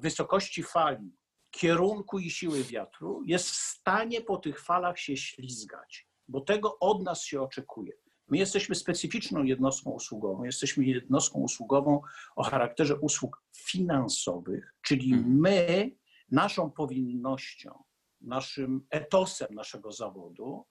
wysokości 0.00 0.62
fali, 0.62 1.16
kierunku 1.50 2.18
i 2.18 2.30
siły 2.30 2.64
wiatru 2.64 3.22
jest 3.26 3.50
w 3.50 3.56
stanie 3.56 4.20
po 4.20 4.36
tych 4.36 4.60
falach 4.60 4.98
się 4.98 5.16
ślizgać, 5.16 6.08
bo 6.28 6.40
tego 6.40 6.78
od 6.78 7.02
nas 7.02 7.22
się 7.22 7.42
oczekuje. 7.42 7.92
My 8.28 8.38
jesteśmy 8.38 8.74
specyficzną 8.74 9.42
jednostką 9.42 9.90
usługową, 9.90 10.44
jesteśmy 10.44 10.84
jednostką 10.84 11.38
usługową 11.38 12.00
o 12.36 12.42
charakterze 12.42 12.96
usług 12.96 13.42
finansowych, 13.56 14.74
czyli 14.82 15.16
my, 15.16 15.90
naszą 16.30 16.70
powinnością, 16.70 17.82
naszym 18.20 18.86
etosem 18.90 19.54
naszego 19.54 19.92
zawodu 19.92 20.66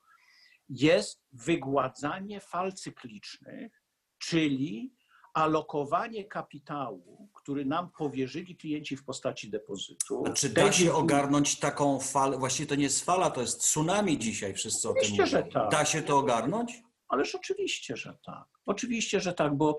jest 0.70 1.22
wygładzanie 1.32 2.40
fal 2.42 2.74
cyklicznych, 2.74 3.84
czyli 4.18 4.94
alokowanie 5.34 6.26
kapitału, 6.26 7.30
który 7.34 7.66
nam 7.66 7.92
powierzyli 7.92 8.56
klienci 8.58 8.98
w 8.98 9.06
postaci 9.06 9.50
depozytu. 9.50 10.24
Czy 10.36 10.50
da 10.50 10.72
się 10.72 10.94
ogarnąć 10.94 11.60
taką 11.60 12.00
falę? 12.00 12.38
Właściwie 12.38 12.68
to 12.68 12.76
nie 12.76 12.84
jest 12.84 13.06
fala, 13.06 13.30
to 13.32 13.42
jest 13.42 13.60
tsunami 13.62 14.20
dzisiaj, 14.20 14.54
wszyscy 14.54 14.90
o 14.90 14.94
tym 14.94 15.02
Oczywiście, 15.02 15.38
mówią. 15.38 15.46
że 15.48 15.52
tak. 15.54 15.72
Da 15.72 15.86
się 15.86 16.02
to 16.02 16.18
ogarnąć? 16.18 16.84
Ależ 17.08 17.36
oczywiście, 17.36 17.98
że 17.98 18.18
tak. 18.26 18.46
Oczywiście, 18.66 19.20
że 19.20 19.34
tak, 19.34 19.58
bo 19.58 19.78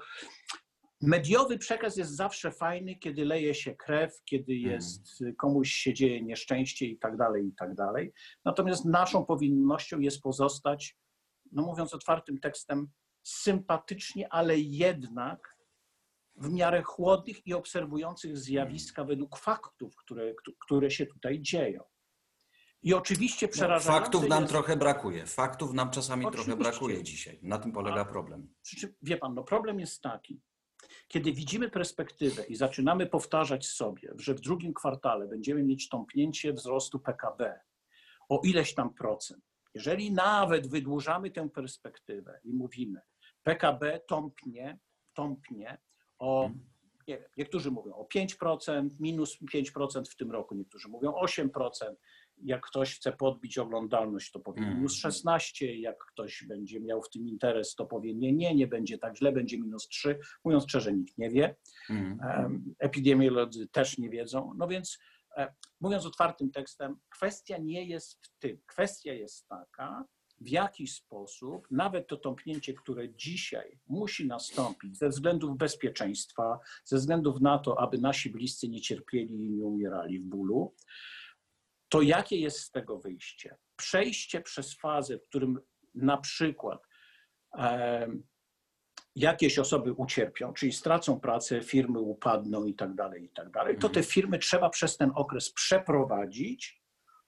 mediowy 1.02 1.59
przekaz 1.59 1.97
jest 1.97 2.16
zawsze 2.16 2.52
fajny, 2.52 2.97
kiedy 2.97 3.25
leje 3.25 3.54
się 3.54 3.75
krew, 3.75 4.23
kiedy 4.25 4.54
jest 4.54 5.25
komuś 5.38 5.73
się 5.73 5.95
dzieje 5.95 6.23
nieszczęście 6.23 6.87
i 6.87 6.99
tak 6.99 7.16
dalej, 7.16 7.47
i 7.47 7.52
tak 7.54 7.75
dalej. 7.75 8.12
Natomiast 8.45 8.85
naszą 8.85 9.25
powinnością 9.25 10.00
jest 10.00 10.21
pozostać, 10.21 10.97
no 11.52 11.62
mówiąc 11.62 11.95
otwartym 11.95 12.40
tekstem, 12.40 12.88
sympatycznie, 13.23 14.33
ale 14.33 14.59
jednak 14.59 15.57
w 16.37 16.52
miarę 16.52 16.83
chłodnych 16.83 17.47
i 17.47 17.54
obserwujących 17.54 18.38
zjawiska 18.38 19.04
według 19.04 19.38
faktów, 19.38 19.97
które, 19.97 20.35
które 20.66 20.90
się 20.90 21.07
tutaj 21.07 21.40
dzieją. 21.40 21.83
I 22.83 22.95
oczywiście 22.95 23.47
No, 23.47 23.52
przerażające 23.52 24.04
faktów 24.04 24.28
nam 24.28 24.42
jest, 24.42 24.52
trochę 24.52 24.76
brakuje. 24.76 25.26
Faktów 25.26 25.73
nam 25.73 25.90
czasami 25.90 26.23
trochę 26.23 26.38
Oczywiście. 26.38 26.62
brakuje 26.71 27.02
dzisiaj. 27.02 27.38
Na 27.42 27.59
tym 27.59 27.73
polega 27.73 28.04
problem. 28.04 28.54
Przy 28.62 28.76
czym, 28.76 28.95
wie 29.02 29.16
pan, 29.16 29.35
no 29.35 29.45
problem 29.45 29.80
jest 29.80 30.02
taki, 30.02 30.40
kiedy 31.09 31.32
widzimy 31.32 31.70
perspektywę 31.70 32.44
i 32.44 32.56
zaczynamy 32.56 33.06
powtarzać 33.06 33.66
sobie, 33.66 34.12
że 34.16 34.35
w 34.35 34.40
drugim 34.40 34.75
kwartale 34.75 35.28
będziemy 35.28 35.62
mieć 35.62 35.88
tąpnięcie 35.88 36.52
wzrostu 36.52 36.99
PKB 36.99 37.61
o 38.28 38.40
ileś 38.44 38.75
tam 38.75 38.94
procent. 38.94 39.44
Jeżeli 39.75 40.12
nawet 40.12 40.70
wydłużamy 40.70 41.30
tę 41.30 41.49
perspektywę 41.49 42.40
i 42.44 42.52
mówimy, 42.52 43.00
PKB 43.42 44.00
tąpnie, 44.09 44.78
tąpnie 45.14 45.78
o, 46.18 46.50
nie 47.09 47.18
wiem, 47.18 47.28
niektórzy 47.37 47.70
mówią 47.70 47.94
o 47.94 48.04
5%, 48.14 48.88
minus 49.00 49.38
5% 49.54 50.04
w 50.11 50.16
tym 50.16 50.30
roku, 50.30 50.54
niektórzy 50.54 50.88
mówią 50.88 51.12
8%. 51.12 51.49
Jak 52.44 52.66
ktoś 52.66 52.97
chce 52.97 53.12
podbić 53.12 53.59
oglądalność, 53.59 54.30
to 54.32 54.40
powie 54.40 54.62
Mm. 54.62 54.75
minus 54.76 54.94
16, 54.94 55.75
jak 55.80 55.97
ktoś 56.12 56.44
będzie 56.49 56.80
miał 56.80 57.02
w 57.02 57.11
tym 57.11 57.28
interes, 57.28 57.75
to 57.75 57.87
powie 57.87 58.14
nie, 58.14 58.32
nie, 58.32 58.54
nie 58.54 58.66
będzie 58.66 58.99
tak 58.99 59.16
źle, 59.16 59.32
będzie 59.32 59.59
minus 59.59 59.88
3. 59.88 60.18
Mówiąc 60.44 60.64
szczerze, 60.64 60.92
nikt 60.92 61.18
nie 61.18 61.30
wie. 61.30 61.56
Mhm. 61.90 62.44
Em, 62.44 62.75
Epidemiolodzy 62.78 63.68
też 63.68 63.99
nie 63.99 64.11
wiedzą. 64.11 64.52
No 64.56 64.68
więc, 64.68 64.99
e, 65.37 65.54
mówiąc 65.80 66.06
otwartym 66.06 66.50
tekstem, 66.50 66.97
kwestia 67.11 67.59
nie 67.59 67.85
jest 67.85 68.18
w 68.23 68.38
tym. 68.38 68.59
Kwestia 68.66 69.12
jest 69.12 69.49
taka, 69.49 70.04
w 70.40 70.49
jaki 70.49 70.87
sposób 70.87 71.66
nawet 71.70 72.06
to 72.06 72.16
tąpnięcie, 72.16 72.75
które 72.75 73.14
dzisiaj 73.14 73.78
musi 73.88 74.26
nastąpić 74.26 74.99
ze 74.99 75.09
względów 75.09 75.56
bezpieczeństwa, 75.56 76.59
ze 76.85 76.97
względów 76.97 77.40
na 77.40 77.59
to, 77.59 77.80
aby 77.80 77.99
nasi 77.99 78.30
bliscy 78.30 78.68
nie 78.68 78.80
cierpieli 78.80 79.35
i 79.35 79.50
nie 79.50 79.64
umierali 79.64 80.18
w 80.18 80.25
bólu, 80.25 80.75
to 81.90 82.02
jakie 82.02 82.37
jest 82.37 82.59
z 82.59 82.70
tego 82.70 82.99
wyjście? 82.99 83.56
Przejście 83.76 84.40
przez 84.40 84.75
fazę, 84.75 85.18
w 85.18 85.28
którym 85.28 85.61
na 85.94 86.16
przykład 86.16 86.87
jakieś 89.16 89.59
osoby 89.59 89.92
ucierpią, 89.92 90.52
czyli 90.52 90.73
stracą 90.73 91.20
pracę, 91.20 91.62
firmy 91.62 92.00
upadną 92.00 92.64
i 92.64 92.75
tak 92.75 92.94
dalej, 92.94 93.25
i 93.25 93.28
tak 93.28 93.50
dalej, 93.50 93.78
to 93.78 93.88
te 93.88 94.02
firmy 94.02 94.38
trzeba 94.38 94.70
przez 94.70 94.97
ten 94.97 95.11
okres 95.14 95.52
przeprowadzić 95.52 96.82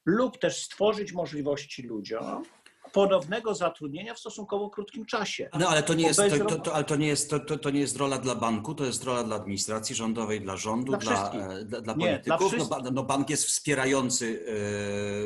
lub 0.06 0.38
też 0.38 0.62
stworzyć 0.62 1.12
możliwości 1.12 1.82
ludziom 1.82 2.44
ponownego 2.92 3.54
zatrudnienia 3.54 4.14
w 4.14 4.18
stosunkowo 4.18 4.70
krótkim 4.70 5.06
czasie. 5.06 5.48
No 5.58 5.68
ale 5.68 5.82
to 5.82 5.94
nie 5.94 6.06
jest, 6.06 6.20
to, 6.38 6.44
to, 6.44 6.58
to, 6.58 6.74
ale 6.74 6.84
to 6.84 6.96
nie 6.96 7.06
jest, 7.06 7.30
to, 7.30 7.40
to, 7.40 7.58
to 7.58 7.70
nie 7.70 7.80
jest 7.80 7.96
rola 7.96 8.18
dla 8.18 8.34
banku, 8.34 8.74
to 8.74 8.84
jest 8.84 9.04
rola 9.04 9.24
dla 9.24 9.36
administracji 9.36 9.94
rządowej, 9.96 10.40
dla 10.40 10.56
rządu, 10.56 10.92
Dla 10.96 10.98
dla, 10.98 11.32
e, 11.32 11.64
dla, 11.64 11.80
dla 11.80 11.94
Nie, 11.94 12.18
dla 12.18 12.38
polityków. 12.38 12.40
no, 12.40 12.48
wszystkich. 12.48 12.68
ba- 12.84 12.90
no, 12.92 13.02
bank 13.02 13.30
jest 13.30 13.44
wspierający 13.44 14.44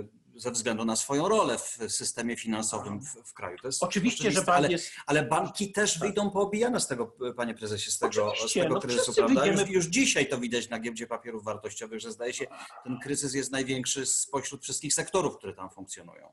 e, 0.02 0.16
ze 0.40 0.50
względu 0.50 0.84
na 0.84 0.96
swoją 0.96 1.28
rolę 1.28 1.58
w 1.58 1.78
systemie 1.88 2.36
finansowym 2.36 3.00
w, 3.00 3.06
w 3.30 3.34
kraju. 3.34 3.56
Oczywiście, 3.80 4.30
że 4.30 4.42
bank 4.42 4.48
ale, 4.58 4.68
jest 4.68 4.90
ale 5.06 5.22
banki 5.22 5.72
też 5.72 5.92
Tak. 5.92 6.02
wyjdą 6.02 6.30
poobijane 6.30 6.80
z 6.80 6.86
tego, 6.86 7.16
panie 7.36 7.54
prezesie, 7.54 7.90
z 7.90 7.98
tego, 7.98 8.32
z 8.48 8.52
tego 8.52 8.74
no 8.74 8.80
kryzysu, 8.80 9.14
prawda? 9.14 9.40
wyjdziemy- 9.40 9.60
Już, 9.62 9.70
już 9.70 9.86
dzisiaj 9.86 10.28
to 10.28 10.38
widać 10.38 10.68
na 10.68 10.80
giełdzie 10.80 11.06
papierów 11.06 11.44
wartościowych, 11.44 12.00
że 12.00 12.12
zdaje 12.12 12.32
się, 12.32 12.46
ten 12.84 12.98
kryzys 12.98 13.34
jest 13.34 13.52
największy 13.52 14.06
spośród 14.06 14.62
wszystkich 14.62 14.94
sektorów, 14.94 15.36
które 15.38 15.54
tam 15.54 15.70
funkcjonują. 15.70 16.32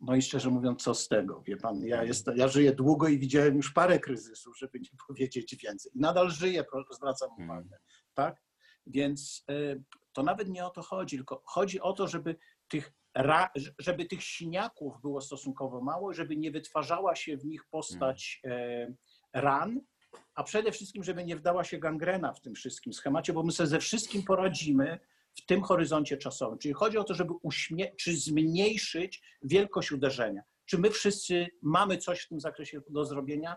No 0.00 0.16
i 0.16 0.22
szczerze 0.22 0.50
mówiąc, 0.50 0.82
co 0.82 0.94
z 0.94 1.08
tego? 1.08 1.42
Wie 1.42 1.56
pan, 1.56 1.84
ja, 1.84 2.04
jestem, 2.04 2.36
ja 2.36 2.48
żyję 2.48 2.72
długo 2.72 3.08
i 3.08 3.18
widziałem 3.18 3.56
już 3.56 3.72
parę 3.72 3.98
kryzysów, 4.00 4.58
żeby 4.58 4.80
nie 4.80 4.88
powiedzieć 5.08 5.56
więcej. 5.62 5.92
Nadal 5.94 6.30
żyję, 6.30 6.64
zwracam 6.90 7.30
Mhm. 7.30 7.50
uwagę. 7.50 7.78
Tak? 8.14 8.42
Więc 8.86 9.44
y, 9.50 9.82
to 10.12 10.22
nawet 10.22 10.48
nie 10.48 10.66
o 10.66 10.70
to 10.70 10.82
chodzi, 10.82 11.16
tylko 11.16 11.42
chodzi 11.46 11.80
o 11.80 11.92
to, 11.92 12.08
żeby 12.08 12.36
tych, 12.68 12.92
żeby 13.78 14.04
tych 14.06 14.22
siniaków 14.22 15.00
było 15.00 15.20
stosunkowo 15.20 15.80
mało, 15.80 16.12
żeby 16.12 16.36
nie 16.36 16.50
wytwarzała 16.50 17.16
się 17.16 17.36
w 17.36 17.44
nich 17.44 17.64
postać 17.70 18.40
e, 18.44 18.94
ran, 19.32 19.80
a 20.34 20.42
przede 20.44 20.72
wszystkim, 20.72 21.04
żeby 21.04 21.24
nie 21.24 21.36
wdała 21.36 21.64
się 21.64 21.78
gangrena 21.78 22.32
w 22.32 22.40
tym 22.40 22.54
wszystkim 22.54 22.92
schemacie, 22.92 23.32
bo 23.32 23.42
my 23.42 23.52
sobie 23.52 23.66
ze 23.66 23.78
wszystkim 23.78 24.22
poradzimy 24.22 24.98
w 25.36 25.46
tym 25.46 25.62
horyzoncie 25.62 26.16
czasowym. 26.16 26.58
Czyli 26.58 26.74
chodzi 26.74 26.98
o 26.98 27.04
to, 27.04 27.14
żeby 27.14 27.32
uśmie- 27.42 27.96
czy 27.96 28.16
zmniejszyć 28.16 29.22
wielkość 29.42 29.92
uderzenia. 29.92 30.42
Czy 30.64 30.78
my 30.78 30.90
wszyscy 30.90 31.46
mamy 31.62 31.98
coś 31.98 32.20
w 32.20 32.28
tym 32.28 32.40
zakresie 32.40 32.80
do 32.90 33.04
zrobienia? 33.04 33.56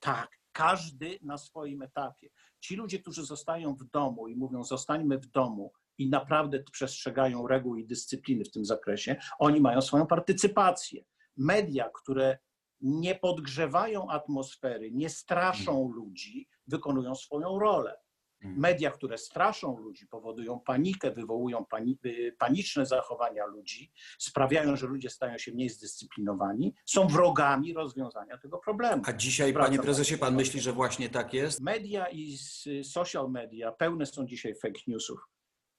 Tak, 0.00 0.28
każdy 0.52 1.18
na 1.22 1.38
swoim 1.38 1.82
etapie. 1.82 2.28
Ci 2.60 2.76
ludzie, 2.76 2.98
którzy 2.98 3.24
zostają 3.24 3.74
w 3.74 3.84
domu 3.84 4.28
i 4.28 4.36
mówią, 4.36 4.64
zostańmy 4.64 5.18
w 5.18 5.26
domu 5.26 5.72
i 5.98 6.08
naprawdę 6.08 6.62
przestrzegają 6.72 7.46
reguł 7.46 7.76
i 7.76 7.86
dyscypliny 7.86 8.44
w 8.44 8.50
tym 8.50 8.64
zakresie, 8.64 9.16
oni 9.38 9.60
mają 9.60 9.80
swoją 9.80 10.06
partycypację. 10.06 11.04
Media, 11.36 11.90
które 11.94 12.38
nie 12.80 13.14
podgrzewają 13.14 14.10
atmosfery, 14.10 14.90
nie 14.90 15.10
straszą 15.10 15.92
ludzi, 15.92 16.48
wykonują 16.66 17.14
swoją 17.14 17.58
rolę. 17.58 17.96
Media, 18.42 18.90
które 18.90 19.18
straszą 19.18 19.78
ludzi, 19.78 20.06
powodują 20.06 20.60
panikę, 20.60 21.10
wywołują 21.10 21.64
pani, 21.64 21.98
y, 22.06 22.36
paniczne 22.38 22.86
zachowania 22.86 23.46
ludzi, 23.46 23.92
sprawiają, 24.18 24.76
że 24.76 24.86
ludzie 24.86 25.10
stają 25.10 25.38
się 25.38 25.52
mniej 25.52 25.68
zdyscyplinowani, 25.68 26.74
są 26.86 27.06
wrogami 27.06 27.74
rozwiązania 27.74 28.38
tego 28.38 28.58
problemu. 28.58 29.02
A 29.06 29.12
dzisiaj, 29.12 29.52
panie 29.52 29.78
prezesie, 29.78 30.18
pan 30.18 30.34
myśli, 30.34 30.60
że 30.60 30.72
właśnie 30.72 31.08
tak 31.08 31.34
jest? 31.34 31.60
Media 31.60 32.06
i 32.08 32.34
s- 32.34 32.68
social 32.92 33.30
media 33.30 33.72
pełne 33.72 34.06
są 34.06 34.26
dzisiaj 34.26 34.54
fake 34.54 34.80
newsów. 34.86 35.18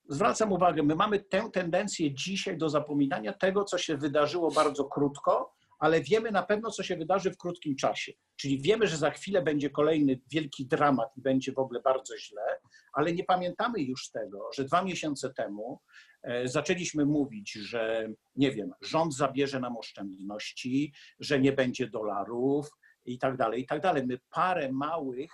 Zwracam 0.09 0.51
uwagę, 0.51 0.83
my 0.83 0.95
mamy 0.95 1.19
tę 1.19 1.49
tendencję 1.53 2.13
dzisiaj 2.13 2.57
do 2.57 2.69
zapominania 2.69 3.33
tego, 3.33 3.63
co 3.63 3.77
się 3.77 3.97
wydarzyło 3.97 4.51
bardzo 4.51 4.85
krótko, 4.85 5.55
ale 5.79 6.01
wiemy 6.01 6.31
na 6.31 6.43
pewno, 6.43 6.71
co 6.71 6.83
się 6.83 6.95
wydarzy 6.97 7.31
w 7.31 7.37
krótkim 7.37 7.75
czasie. 7.75 8.11
Czyli 8.35 8.61
wiemy, 8.61 8.87
że 8.87 8.97
za 8.97 9.11
chwilę 9.11 9.41
będzie 9.41 9.69
kolejny 9.69 10.19
wielki 10.31 10.67
dramat 10.67 11.17
i 11.17 11.21
będzie 11.21 11.51
w 11.51 11.59
ogóle 11.59 11.81
bardzo 11.81 12.17
źle, 12.17 12.59
ale 12.93 13.13
nie 13.13 13.23
pamiętamy 13.23 13.81
już 13.81 14.11
tego, 14.11 14.49
że 14.55 14.63
dwa 14.63 14.83
miesiące 14.83 15.33
temu 15.33 15.81
e, 16.23 16.47
zaczęliśmy 16.47 17.05
mówić, 17.05 17.51
że 17.51 18.09
nie 18.35 18.51
wiem, 18.51 18.71
rząd 18.81 19.15
zabierze 19.15 19.59
nam 19.59 19.77
oszczędności, 19.77 20.93
że 21.19 21.39
nie 21.39 21.51
będzie 21.51 21.89
dolarów 21.89 22.69
i 23.05 23.19
tak 23.19 23.37
dalej, 23.37 23.61
i 23.61 23.65
tak 23.67 23.81
dalej. 23.81 24.07
My 24.07 24.19
parę 24.29 24.71
małych 24.71 25.31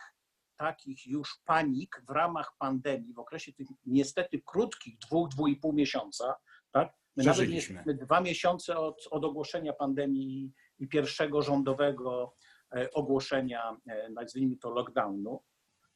takich 0.58 1.08
już 1.08 1.42
panik 1.46 2.02
w 2.08 2.10
ramach 2.10 2.54
pandemii, 2.58 3.14
w 3.14 3.20
okresie 3.20 3.54
tych 3.54 3.68
niestety 3.86 4.42
krótkich 4.46 4.98
dwóch, 4.98 5.30
dwóch 5.30 5.50
i 5.50 5.56
pół 5.56 5.74
miesiąca, 5.74 6.36
tak? 6.72 6.94
My 7.18 7.24
nawet 7.24 7.50
jesteśmy 7.50 7.94
dwa 7.94 8.22
miesiące 8.22 8.78
od, 8.78 9.08
od 9.12 9.26
ogłoszenia 9.26 9.74
pandemii 9.74 10.54
i 10.80 10.88
pierwszego 10.88 11.42
rządowego 11.42 12.36
e, 12.76 12.92
ogłoszenia, 12.92 13.78
e, 13.88 14.10
nazwijmy 14.10 14.58
to 14.58 14.70
lockdownu, 14.70 15.44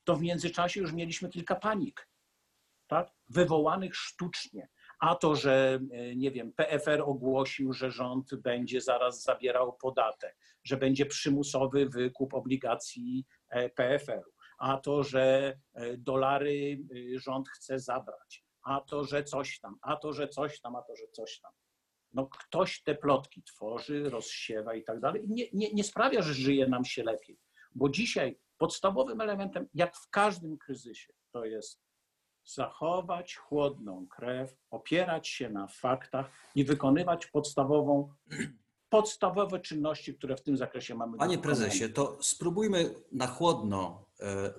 to 0.03 0.15
w 0.15 0.21
międzyczasie 0.21 0.79
już 0.81 0.93
mieliśmy 0.93 1.29
kilka 1.29 1.55
panik, 1.55 2.09
tak? 2.87 3.11
wywołanych 3.29 3.95
sztucznie. 3.95 4.69
A 4.99 5.15
to, 5.15 5.35
że 5.35 5.79
e, 5.91 6.15
nie 6.15 6.31
wiem, 6.31 6.53
PFR 6.53 7.01
ogłosił, 7.01 7.73
że 7.73 7.91
rząd 7.91 8.35
będzie 8.35 8.81
zaraz 8.81 9.23
zabierał 9.23 9.73
podatek, 9.73 10.37
że 10.63 10.77
będzie 10.77 11.05
przymusowy 11.05 11.89
wykup 11.89 12.33
obligacji 12.33 13.25
PFR-u, 13.75 14.31
a 14.59 14.77
to, 14.77 15.03
że 15.03 15.57
dolary 15.97 16.79
rząd 17.15 17.49
chce 17.49 17.79
zabrać, 17.79 18.43
a 18.63 18.81
to, 18.81 19.03
że 19.03 19.23
coś 19.23 19.59
tam, 19.59 19.77
a 19.81 19.95
to, 19.95 20.13
że 20.13 20.27
coś 20.27 20.61
tam, 20.61 20.75
a 20.75 20.81
to, 20.81 20.95
że 20.95 21.07
coś 21.11 21.39
tam. 21.39 21.51
No 22.13 22.27
ktoś 22.27 22.83
te 22.83 22.95
plotki 22.95 23.43
tworzy, 23.43 24.09
rozsiewa 24.09 24.73
i 24.73 24.83
tak 24.83 24.99
dalej. 24.99 25.23
Nie, 25.27 25.45
nie, 25.53 25.73
nie 25.73 25.83
sprawia, 25.83 26.21
że 26.21 26.33
żyje 26.33 26.67
nam 26.67 26.85
się 26.85 27.03
lepiej. 27.03 27.39
Bo 27.75 27.89
dzisiaj 27.89 28.39
podstawowym 28.57 29.21
elementem, 29.21 29.67
jak 29.73 29.97
w 29.97 30.09
każdym 30.09 30.57
kryzysie, 30.57 31.13
to 31.31 31.45
jest 31.45 31.81
zachować 32.45 33.35
chłodną 33.35 34.07
krew, 34.07 34.55
opierać 34.69 35.27
się 35.27 35.49
na 35.49 35.67
faktach 35.67 36.31
i 36.55 36.63
wykonywać 36.63 37.27
podstawową 37.27 38.13
podstawowe 38.89 39.59
czynności, 39.59 40.15
które 40.15 40.35
w 40.35 40.41
tym 40.41 40.57
zakresie 40.57 40.95
mamy. 40.95 41.17
Panie 41.17 41.37
prezesie, 41.37 41.89
to 41.89 42.17
spróbujmy 42.21 42.95
na 43.11 43.27
chłodno 43.27 44.08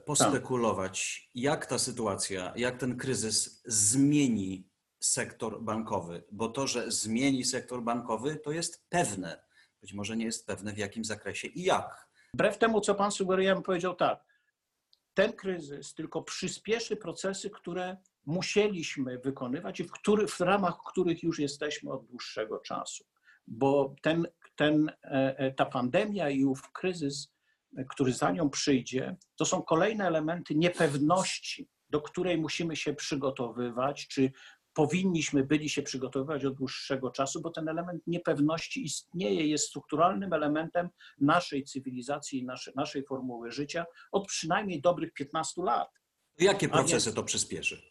pospekulować, 0.06 1.22
tak. 1.22 1.42
jak 1.42 1.66
ta 1.66 1.78
sytuacja, 1.78 2.52
jak 2.56 2.78
ten 2.78 2.96
kryzys 2.96 3.62
zmieni 3.64 4.68
sektor 5.00 5.62
bankowy, 5.62 6.24
bo 6.32 6.48
to, 6.48 6.66
że 6.66 6.90
zmieni 6.90 7.44
sektor 7.44 7.82
bankowy, 7.82 8.36
to 8.36 8.52
jest 8.52 8.84
pewne. 8.88 9.42
Być 9.80 9.92
może 9.92 10.16
nie 10.16 10.24
jest 10.24 10.46
pewne 10.46 10.72
w 10.72 10.78
jakim 10.78 11.04
zakresie 11.04 11.48
i 11.48 11.62
jak. 11.62 12.08
Wbrew 12.34 12.58
temu, 12.58 12.80
co 12.80 12.94
pan 12.94 13.12
sugeruje, 13.12 13.48
ja 13.48 13.54
bym 13.54 13.62
powiedział 13.62 13.94
tak. 13.94 14.24
Ten 15.14 15.32
kryzys 15.32 15.94
tylko 15.94 16.22
przyspieszy 16.22 16.96
procesy, 16.96 17.50
które 17.50 17.96
musieliśmy 18.26 19.18
wykonywać 19.18 19.80
i 19.80 19.84
w, 19.84 19.90
który, 19.90 20.26
w 20.26 20.40
ramach 20.40 20.78
których 20.86 21.22
już 21.22 21.38
jesteśmy 21.38 21.92
od 21.92 22.06
dłuższego 22.06 22.58
czasu 22.58 23.04
bo 23.50 23.94
ten, 24.02 24.26
ten, 24.56 24.88
e, 25.04 25.38
e, 25.38 25.52
ta 25.52 25.66
pandemia 25.66 26.30
i 26.30 26.44
ów 26.44 26.72
kryzys, 26.72 27.32
który 27.88 28.12
za 28.12 28.30
nią 28.30 28.50
przyjdzie, 28.50 29.16
to 29.36 29.44
są 29.44 29.62
kolejne 29.62 30.06
elementy 30.06 30.54
niepewności, 30.54 31.68
do 31.90 32.00
której 32.00 32.38
musimy 32.38 32.76
się 32.76 32.94
przygotowywać, 32.94 34.08
czy 34.08 34.32
powinniśmy 34.72 35.44
byli 35.44 35.68
się 35.68 35.82
przygotowywać 35.82 36.44
od 36.44 36.54
dłuższego 36.54 37.10
czasu, 37.10 37.40
bo 37.40 37.50
ten 37.50 37.68
element 37.68 38.02
niepewności 38.06 38.84
istnieje, 38.84 39.46
jest 39.46 39.66
strukturalnym 39.66 40.32
elementem 40.32 40.88
naszej 41.20 41.64
cywilizacji 41.64 42.38
i 42.38 42.44
naszej, 42.44 42.74
naszej 42.76 43.04
formuły 43.04 43.50
życia 43.50 43.84
od 44.12 44.26
przynajmniej 44.26 44.80
dobrych 44.80 45.12
15 45.12 45.62
lat. 45.62 45.88
Jakie 46.38 46.68
procesy 46.68 47.14
to 47.14 47.22
przyspieszy? 47.22 47.82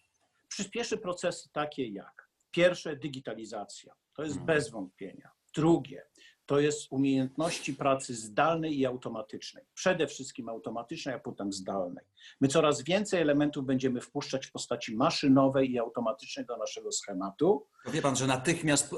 Przyspieszy 0.48 0.98
procesy 0.98 1.50
takie 1.52 1.88
jak 1.88 2.30
pierwsze 2.52 2.96
digitalizacja, 2.96 3.94
to 4.14 4.24
jest 4.24 4.36
hmm. 4.36 4.56
bez 4.56 4.72
wątpienia. 4.72 5.32
Drugie 5.56 6.06
to 6.50 6.60
jest 6.60 6.88
umiejętności 6.91 7.74
pracy 7.74 8.15
zdalnej 8.15 8.79
i 8.79 8.86
automatycznej. 8.86 9.63
Przede 9.74 10.08
wszystkim 10.08 10.50
automatycznej, 10.50 11.15
a 11.15 11.20
potem 11.20 11.53
zdalnej. 11.53 12.06
My 12.41 12.48
coraz 12.48 12.84
więcej 12.84 13.22
elementów 13.22 13.65
będziemy 13.65 14.01
wpuszczać 14.01 14.48
w 14.48 14.51
postaci 14.51 14.96
maszynowej 14.96 15.72
i 15.72 15.79
automatycznej 15.79 16.46
do 16.46 16.58
naszego 16.58 16.91
schematu. 16.91 17.65
Wie 17.93 18.02
pan, 18.02 18.15
że 18.15 18.28
natychmiast 18.28 18.93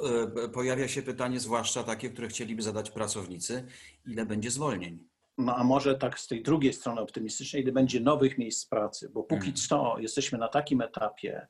e, 0.46 0.50
pojawia 0.50 0.88
się 0.88 1.02
pytanie, 1.02 1.40
zwłaszcza 1.40 1.84
takie, 1.84 2.10
które 2.10 2.28
chcieliby 2.28 2.62
zadać 2.62 2.92
pracownicy, 2.92 3.66
ile 4.06 4.26
będzie 4.26 4.52
zwolnień? 4.52 5.08
No 5.38 5.56
a 5.56 5.64
może 5.64 5.96
tak 5.96 6.20
z 6.20 6.28
tej 6.28 6.44
drugiej 6.44 6.74
strony 6.74 7.02
optymistycznej, 7.02 7.62
ile 7.62 7.72
będzie 7.72 8.00
nowych 8.00 8.38
miejsc 8.38 8.66
pracy, 8.66 9.10
bo 9.14 9.24
póki 9.24 9.42
hmm. 9.42 9.56
co 9.56 9.96
jesteśmy 10.00 10.38
na 10.38 10.48
takim 10.48 10.82
etapie, 10.82 11.48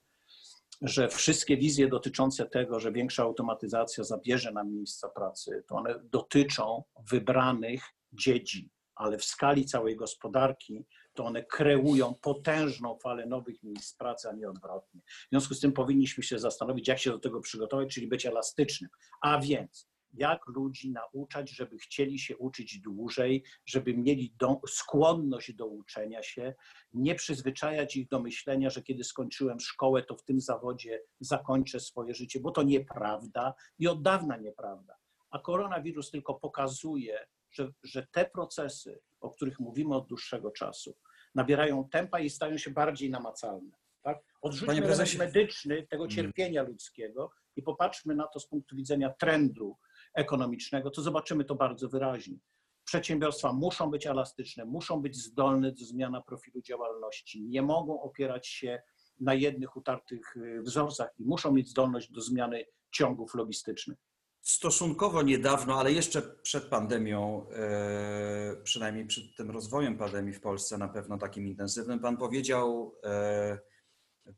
że 0.81 1.09
wszystkie 1.09 1.57
wizje 1.57 1.87
dotyczące 1.87 2.45
tego, 2.45 2.79
że 2.79 2.91
większa 2.91 3.23
automatyzacja 3.23 4.03
zabierze 4.03 4.51
nam 4.51 4.71
miejsca 4.71 5.09
pracy, 5.09 5.63
to 5.67 5.75
one 5.75 5.99
dotyczą 6.03 6.83
wybranych 7.11 7.83
dziedzin, 8.13 8.69
ale 8.95 9.17
w 9.17 9.25
skali 9.25 9.65
całej 9.65 9.95
gospodarki 9.95 10.85
to 11.13 11.25
one 11.25 11.43
kreują 11.43 12.15
potężną 12.21 12.97
falę 13.03 13.25
nowych 13.25 13.63
miejsc 13.63 13.97
pracy, 13.97 14.29
a 14.29 14.33
nie 14.33 14.49
odwrotnie. 14.49 15.01
W 15.01 15.29
związku 15.29 15.53
z 15.53 15.59
tym 15.59 15.71
powinniśmy 15.71 16.23
się 16.23 16.39
zastanowić, 16.39 16.87
jak 16.87 16.99
się 16.99 17.11
do 17.11 17.19
tego 17.19 17.41
przygotować, 17.41 17.93
czyli 17.93 18.07
być 18.07 18.25
elastycznym. 18.25 18.89
A 19.21 19.39
więc 19.39 19.87
jak 20.13 20.47
ludzi 20.47 20.91
nauczać, 20.91 21.49
żeby 21.49 21.77
chcieli 21.77 22.19
się 22.19 22.37
uczyć 22.37 22.79
dłużej, 22.79 23.43
żeby 23.65 23.97
mieli 23.97 24.33
do, 24.39 24.61
skłonność 24.67 25.53
do 25.53 25.67
uczenia 25.67 26.23
się, 26.23 26.53
nie 26.93 27.15
przyzwyczajać 27.15 27.95
ich 27.95 28.07
do 28.07 28.19
myślenia, 28.19 28.69
że 28.69 28.81
kiedy 28.81 29.03
skończyłem 29.03 29.59
szkołę, 29.59 30.03
to 30.03 30.15
w 30.15 30.23
tym 30.23 30.41
zawodzie 30.41 31.01
zakończę 31.19 31.79
swoje 31.79 32.13
życie, 32.13 32.39
bo 32.39 32.51
to 32.51 32.63
nieprawda 32.63 33.53
i 33.79 33.87
od 33.87 34.01
dawna 34.01 34.37
nieprawda. 34.37 34.95
A 35.29 35.39
koronawirus 35.39 36.11
tylko 36.11 36.33
pokazuje, 36.33 37.27
że, 37.51 37.71
że 37.83 38.07
te 38.11 38.25
procesy, 38.25 39.01
o 39.21 39.29
których 39.29 39.59
mówimy 39.59 39.95
od 39.95 40.07
dłuższego 40.07 40.51
czasu, 40.51 40.95
nabierają 41.35 41.89
tempa 41.89 42.19
i 42.19 42.29
stają 42.29 42.57
się 42.57 42.71
bardziej 42.71 43.09
namacalne. 43.09 43.77
Tak? 44.01 44.23
Odrzućmy 44.41 45.17
medyczny 45.17 45.87
tego 45.87 46.03
mm. 46.03 46.15
cierpienia 46.15 46.63
ludzkiego 46.63 47.31
i 47.55 47.61
popatrzmy 47.61 48.15
na 48.15 48.27
to 48.27 48.39
z 48.39 48.47
punktu 48.47 48.75
widzenia 48.75 49.09
trendu 49.09 49.77
ekonomicznego, 50.13 50.91
to 50.91 51.01
zobaczymy 51.01 51.45
to 51.45 51.55
bardzo 51.55 51.89
wyraźnie. 51.89 52.37
Przedsiębiorstwa 52.85 53.53
muszą 53.53 53.91
być 53.91 54.07
elastyczne, 54.07 54.65
muszą 54.65 55.01
być 55.01 55.15
zdolne 55.15 55.71
do 55.71 55.85
zmiany 55.85 56.19
profilu 56.27 56.61
działalności, 56.61 57.43
nie 57.43 57.61
mogą 57.61 58.01
opierać 58.01 58.47
się 58.47 58.81
na 59.19 59.33
jednych 59.33 59.77
utartych 59.77 60.35
y, 60.35 60.61
wzorcach 60.61 61.09
i 61.17 61.25
muszą 61.25 61.51
mieć 61.51 61.69
zdolność 61.69 62.11
do 62.11 62.21
zmiany 62.21 62.65
ciągów 62.91 63.35
logistycznych. 63.35 63.97
Stosunkowo 64.41 65.21
niedawno, 65.21 65.79
ale 65.79 65.93
jeszcze 65.93 66.21
przed 66.21 66.65
pandemią, 66.65 67.49
e, 67.49 68.55
przynajmniej 68.63 69.05
przed 69.05 69.35
tym 69.37 69.51
rozwojem 69.51 69.97
pandemii 69.97 70.33
w 70.33 70.41
Polsce, 70.41 70.77
na 70.77 70.87
pewno 70.87 71.17
takim 71.17 71.47
intensywnym, 71.47 71.99
pan 71.99 72.17
powiedział, 72.17 72.95
e, 73.03 73.59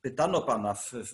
pytano 0.01 0.41
pana 0.41 0.73
w, 0.73 0.91
w, 0.91 1.13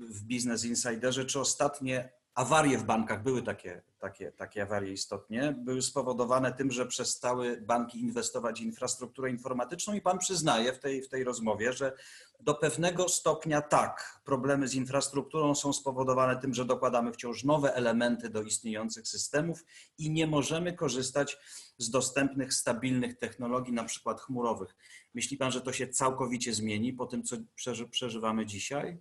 w 0.00 0.22
Business 0.22 0.64
Insiderze, 0.64 1.24
czy 1.24 1.40
ostatnie 1.40 2.12
awarie 2.36 2.78
w 2.78 2.84
bankach, 2.84 3.22
były 3.22 3.42
takie, 3.42 3.82
takie, 3.98 4.32
takie 4.32 4.62
awarie 4.62 4.92
istotnie, 4.92 5.54
były 5.58 5.82
spowodowane 5.82 6.52
tym, 6.52 6.70
że 6.70 6.86
przestały 6.86 7.60
banki 7.60 8.00
inwestować 8.00 8.60
w 8.60 8.64
infrastrukturę 8.64 9.30
informatyczną 9.30 9.94
i 9.94 10.00
pan 10.00 10.18
przyznaje 10.18 10.72
w 10.72 10.78
tej, 10.78 11.02
w 11.02 11.08
tej 11.08 11.24
rozmowie, 11.24 11.72
że 11.72 11.92
do 12.40 12.54
pewnego 12.54 13.08
stopnia 13.08 13.62
tak, 13.62 14.20
problemy 14.24 14.68
z 14.68 14.74
infrastrukturą 14.74 15.54
są 15.54 15.72
spowodowane 15.72 16.36
tym, 16.36 16.54
że 16.54 16.64
dokładamy 16.64 17.12
wciąż 17.12 17.44
nowe 17.44 17.74
elementy 17.74 18.30
do 18.30 18.42
istniejących 18.42 19.08
systemów 19.08 19.64
i 19.98 20.10
nie 20.10 20.26
możemy 20.26 20.72
korzystać 20.72 21.38
z 21.78 21.90
dostępnych, 21.90 22.54
stabilnych 22.54 23.18
technologii, 23.18 23.72
na 23.72 23.84
przykład 23.84 24.20
chmurowych. 24.20 24.76
Myśli 25.14 25.36
pan, 25.36 25.52
że 25.52 25.60
to 25.60 25.72
się 25.72 25.88
całkowicie 25.88 26.54
zmieni 26.54 26.92
po 26.92 27.06
tym, 27.06 27.22
co 27.22 27.36
przeżywamy 27.90 28.46
dzisiaj? 28.46 28.98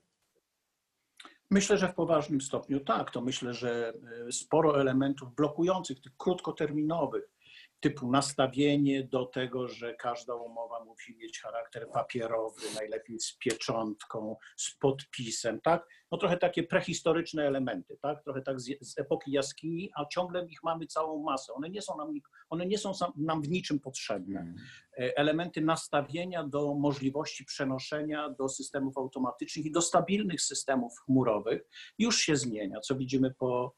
Myślę, 1.51 1.77
że 1.77 1.87
w 1.87 1.95
poważnym 1.95 2.41
stopniu 2.41 2.79
tak. 2.79 3.11
To 3.11 3.21
myślę, 3.21 3.53
że 3.53 3.93
e, 4.27 4.31
sporo 4.31 4.81
elementów 4.81 5.35
blokujących, 5.35 6.01
tych 6.01 6.17
krótkoterminowych, 6.17 7.34
typu 7.85 8.11
nastawienie 8.11 9.03
do 9.03 9.25
tego, 9.25 9.67
że 9.67 9.93
każda 9.93 10.35
umowa 10.35 10.83
musi 10.85 11.17
mieć 11.17 11.41
charakter 11.41 11.89
papierowy, 11.89 12.61
najlepiej 12.75 13.19
z 13.19 13.37
pieczątką, 13.37 14.35
z 14.57 14.77
podpisem, 14.77 15.61
tak? 15.61 15.87
No 16.11 16.17
trochę 16.17 16.37
takie 16.37 16.63
prehistoryczne 16.63 17.47
elementy, 17.47 17.97
tak? 18.01 18.23
Trochę 18.23 18.41
tak 18.41 18.61
z, 18.61 18.65
z 18.81 18.99
epoki 18.99 19.31
jaskini, 19.31 19.91
a 19.95 20.05
ciągle 20.05 20.45
ich 20.45 20.63
mamy 20.63 20.87
całą 20.87 21.23
masę. 21.23 21.53
One 21.53 21.69
nie 21.69 21.81
są 21.81 21.97
nam, 21.97 22.13
one 22.49 22.65
nie 22.65 22.77
są 22.77 22.91
nam 23.17 23.41
w 23.41 23.49
niczym 23.49 23.79
potrzebne. 23.79 24.39
Hmm. 24.39 24.55
Elementy 24.97 25.61
nastawienia 25.61 26.43
do 26.43 26.73
możliwości 26.73 27.45
przenoszenia 27.45 28.29
do 28.29 28.49
systemów 28.49 28.97
automatycznych 28.97 29.65
i 29.65 29.71
do 29.71 29.81
stabilnych 29.81 30.41
systemów 30.41 30.93
chmurowych 31.05 31.61
już 31.99 32.17
się 32.17 32.35
zmienia, 32.35 32.79
co 32.79 32.95
widzimy 32.95 33.33
po 33.33 33.75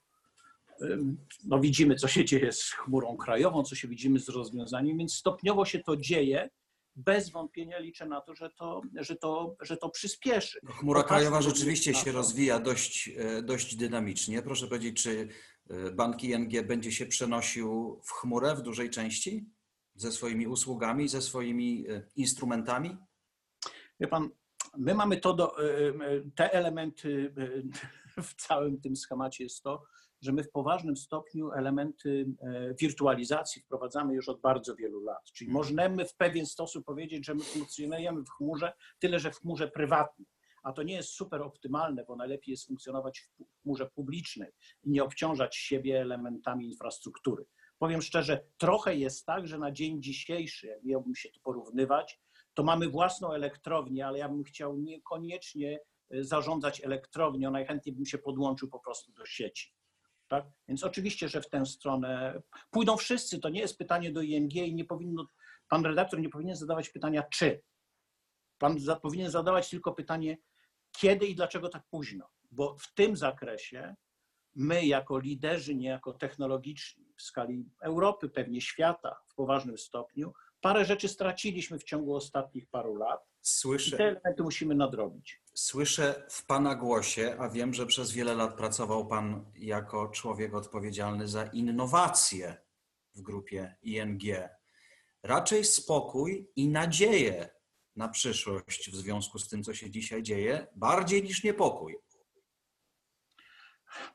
no 1.45 1.59
widzimy, 1.59 1.95
co 1.95 2.07
się 2.07 2.25
dzieje 2.25 2.51
z 2.51 2.63
chmurą 2.63 3.17
krajową, 3.17 3.63
co 3.63 3.75
się 3.75 3.87
widzimy 3.87 4.19
z 4.19 4.29
rozwiązaniem, 4.29 4.97
więc 4.97 5.15
stopniowo 5.15 5.65
się 5.65 5.79
to 5.79 5.97
dzieje. 5.97 6.49
Bez 6.95 7.29
wątpienia 7.29 7.79
liczę 7.79 8.05
na 8.05 8.21
to, 8.21 8.35
że 8.35 8.49
to, 8.49 8.81
że 8.95 9.15
to, 9.15 9.55
że 9.61 9.77
to 9.77 9.89
przyspieszy. 9.89 10.59
No, 10.63 10.71
chmura 10.71 11.03
krajowa 11.03 11.41
rzeczywiście 11.41 11.93
się 11.93 12.11
rozwija 12.11 12.59
dość, 12.59 13.09
e, 13.17 13.41
dość 13.41 13.75
dynamicznie. 13.75 14.41
Proszę 14.41 14.67
powiedzieć, 14.67 15.03
czy 15.03 15.27
e, 15.69 15.91
bank 15.91 16.23
ING 16.23 16.67
będzie 16.67 16.91
się 16.91 17.05
przenosił 17.05 17.99
w 18.03 18.11
chmurę 18.11 18.55
w 18.55 18.61
dużej 18.61 18.89
części 18.89 19.49
ze 19.95 20.11
swoimi 20.11 20.47
usługami, 20.47 21.07
ze 21.07 21.21
swoimi 21.21 21.85
e, 21.89 22.01
instrumentami? 22.15 22.97
Wie 23.99 24.07
pan, 24.07 24.29
my 24.77 24.95
mamy 24.95 25.17
to 25.17 25.33
do, 25.33 25.55
te 26.35 26.53
elementy 26.53 27.33
w 28.23 28.33
całym 28.35 28.81
tym 28.81 28.95
schemacie 28.95 29.43
jest 29.43 29.63
to, 29.63 29.83
że 30.21 30.31
my 30.33 30.43
w 30.43 30.51
poważnym 30.51 30.97
stopniu 30.97 31.51
elementy 31.51 32.25
e, 32.41 32.73
wirtualizacji 32.73 33.61
wprowadzamy 33.61 34.13
już 34.13 34.29
od 34.29 34.41
bardzo 34.41 34.75
wielu 34.75 35.03
lat. 35.03 35.23
Czyli 35.33 35.49
Mhm. 35.49 35.57
możemy 35.57 36.05
w 36.05 36.15
pewien 36.15 36.45
sposób 36.45 36.85
powiedzieć, 36.85 37.25
że 37.25 37.35
my 37.35 37.43
funkcjonujemy 37.43 38.21
w 38.21 38.29
chmurze, 38.29 38.73
tyle 38.99 39.19
że 39.19 39.31
w 39.31 39.39
chmurze 39.39 39.67
prywatnej. 39.67 40.27
A 40.63 40.73
to 40.73 40.83
nie 40.83 40.93
jest 40.93 41.09
super 41.09 41.41
optymalne, 41.41 42.05
bo 42.07 42.15
najlepiej 42.15 42.51
jest 42.51 42.67
funkcjonować 42.67 43.19
w 43.19 43.61
chmurze 43.61 43.89
publicznej 43.95 44.49
i 44.83 44.89
nie 44.89 45.03
obciążać 45.03 45.55
siebie 45.55 46.01
elementami 46.01 46.69
infrastruktury. 46.69 47.45
Powiem 47.79 48.01
szczerze, 48.01 48.45
trochę 48.57 48.95
jest 48.95 49.25
tak, 49.25 49.47
że 49.47 49.57
na 49.57 49.71
dzień 49.71 50.01
dzisiejszy, 50.01 50.67
jak 50.67 50.83
miałbym 50.83 51.15
się 51.15 51.29
to 51.29 51.39
porównywać, 51.39 52.19
to 52.53 52.63
mamy 52.63 52.89
własną 52.89 53.31
elektrownię, 53.31 54.07
ale 54.07 54.19
ja 54.19 54.29
bym 54.29 54.43
chciał 54.43 54.77
niekoniecznie 54.77 55.79
e, 56.09 56.23
zarządzać 56.23 56.83
elektrownią, 56.83 57.51
najchętniej 57.51 57.95
bym 57.95 58.05
się 58.05 58.17
podłączył 58.17 58.69
po 58.69 58.79
prostu 58.79 59.11
do 59.11 59.25
sieci. 59.25 59.76
Tak? 60.27 60.45
Więc 60.67 60.83
oczywiście, 60.83 61.29
że 61.29 61.41
w 61.41 61.49
tę 61.49 61.65
stronę 61.65 62.41
pójdą 62.71 62.97
wszyscy. 62.97 63.39
To 63.39 63.49
nie 63.49 63.59
jest 63.59 63.77
pytanie 63.77 64.11
do 64.11 64.21
ING 64.21 64.55
i 64.55 64.75
nie 64.75 64.85
powinno, 64.85 65.27
pan 65.69 65.85
redaktor 65.85 66.19
nie 66.19 66.29
powinien 66.29 66.55
zadawać 66.55 66.89
pytania 66.89 67.23
czy. 67.23 67.63
Pan 68.57 68.79
za, 68.79 68.95
powinien 68.95 69.31
zadawać 69.31 69.69
tylko 69.69 69.93
pytanie 69.93 70.37
kiedy 70.91 71.25
i 71.25 71.35
dlaczego 71.35 71.69
tak 71.69 71.83
późno. 71.89 72.29
Bo 72.51 72.75
w 72.79 72.93
tym 72.93 73.17
zakresie 73.17 73.95
my 74.55 74.85
jako 74.85 75.19
liderzy, 75.19 75.75
niejako 75.75 76.13
technologiczni 76.13 77.13
w 77.17 77.21
skali 77.21 77.65
Europy, 77.81 78.29
pewnie 78.29 78.61
świata 78.61 79.15
w 79.27 79.35
poważnym 79.35 79.77
stopniu, 79.77 80.33
parę 80.61 80.85
rzeczy 80.85 81.07
straciliśmy 81.07 81.79
w 81.79 81.83
ciągu 81.83 82.15
ostatnich 82.15 82.69
paru 82.69 82.95
lat. 82.95 83.19
Słyszę. 83.41 83.95
I 83.95 83.97
te 83.97 84.03
elementy 84.03 84.43
musimy 84.43 84.75
nadrobić. 84.75 85.41
Słyszę 85.57 86.25
w 86.29 86.45
Pana 86.45 86.75
głosie, 86.75 87.35
a 87.39 87.49
wiem, 87.49 87.73
że 87.73 87.85
przez 87.85 88.11
wiele 88.11 88.35
lat 88.35 88.57
pracował 88.57 89.07
Pan 89.07 89.51
jako 89.55 90.07
człowiek 90.07 90.53
odpowiedzialny 90.53 91.27
za 91.27 91.45
innowacje 91.45 92.57
w 93.15 93.21
grupie 93.21 93.75
ING. 93.81 94.21
Raczej 95.23 95.65
spokój 95.65 96.51
i 96.55 96.67
nadzieję 96.67 97.49
na 97.95 98.07
przyszłość 98.07 98.91
w 98.91 98.95
związku 98.95 99.39
z 99.39 99.47
tym, 99.49 99.63
co 99.63 99.73
się 99.73 99.91
dzisiaj 99.91 100.23
dzieje, 100.23 100.67
bardziej 100.75 101.23
niż 101.23 101.43
niepokój. 101.43 101.97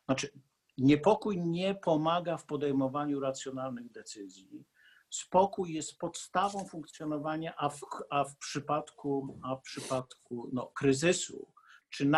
Znaczy, 0.05 0.33
niepokój 0.78 1.40
nie 1.40 1.74
pomaga 1.74 2.37
w 2.37 2.46
podejmowaniu 2.46 3.20
racjonalnych 3.20 3.90
decyzji. 3.90 4.64
Spokój 5.12 5.72
jest 5.72 5.98
podstawą 5.98 6.64
funkcjonowania, 6.64 7.55
a 7.57 7.68
w, 7.68 7.81
a 8.11 8.25
w 8.25 8.37
przypadku, 8.37 9.38
a 9.42 9.57
w 9.57 9.62
przypadku 9.62 10.51
no, 10.53 10.66
kryzysu 10.66 11.53
czy 11.90 12.11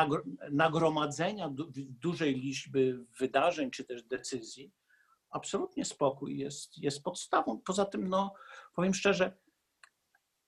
nagromadzenia 0.51 1.49
du, 1.49 1.73
dużej 1.77 2.35
liczby 2.35 3.05
wydarzeń 3.19 3.71
czy 3.71 3.85
też 3.85 4.03
decyzji, 4.03 4.73
absolutnie 5.31 5.85
spokój 5.85 6.39
jest, 6.39 6.79
jest 6.79 7.03
podstawą. 7.03 7.61
Poza 7.67 7.85
tym, 7.85 8.09
no, 8.09 8.35
powiem 8.75 8.95
szczerze, 8.95 9.37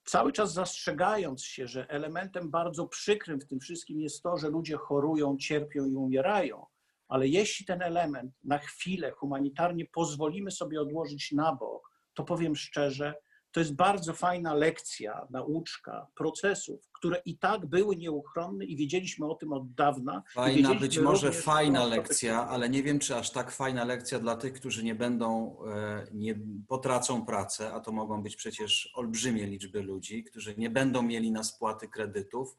cały 0.03 0.31
czas 0.31 0.53
zastrzegając 0.53 1.43
się, 1.43 1.67
że 1.67 1.89
elementem 1.89 2.51
bardzo 2.51 2.87
przykrym 2.87 3.39
w 3.39 3.47
tym 3.47 3.59
wszystkim 3.59 4.01
jest 4.01 4.23
to, 4.23 4.37
że 4.37 4.49
ludzie 4.49 4.77
chorują, 4.77 5.37
cierpią 5.37 5.85
i 5.85 5.95
umierają, 5.95 6.65
ale 7.07 7.27
jeśli 7.27 7.65
ten 7.65 7.81
element 7.81 8.33
na 8.43 8.57
chwilę 8.57 9.11
humanitarnie 9.11 9.85
pozwolimy 9.85 10.51
sobie 10.51 10.81
odłożyć 10.81 11.31
na 11.31 11.55
bok, 11.55 11.96
to 12.17 12.23
powiem 12.23 12.55
szczerze, 12.55 13.13
to 13.51 13.59
jest 13.59 13.75
bardzo 13.75 14.13
fajna 14.13 14.53
lekcja, 14.53 15.27
nauczka 15.29 16.07
procesów, 16.15 16.89
które 16.91 17.21
i 17.25 17.37
tak 17.37 17.65
były 17.65 17.95
nieuchronne 17.95 18.65
i 18.65 18.75
wiedzieliśmy 18.75 19.25
o 19.25 19.35
tym 19.35 19.53
od 19.53 19.73
dawna. 19.73 20.23
Fajna, 20.33 20.75
być 20.75 20.99
może 20.99 21.31
fajna 21.31 21.85
lekcja, 21.85 22.47
ale 22.47 22.69
nie 22.69 22.83
wiem, 22.83 22.99
czy 22.99 23.15
aż 23.15 23.31
tak 23.31 23.51
fajna 23.51 23.85
lekcja 23.85 24.19
dla 24.19 24.35
tych, 24.35 24.53
którzy 24.53 24.83
nie 24.83 24.95
będą, 24.95 25.57
e, 25.65 26.07
nie 26.13 26.39
potracą 26.67 27.25
pracę, 27.25 27.73
a 27.73 27.79
to 27.79 27.91
mogą 27.91 28.23
być 28.23 28.35
przecież 28.35 28.91
olbrzymie 28.93 29.47
liczby 29.47 29.81
ludzi, 29.81 30.23
którzy 30.23 30.55
nie 30.57 30.69
będą 30.69 31.01
mieli 31.01 31.31
na 31.31 31.43
spłaty 31.43 31.87
kredytów. 31.87 32.57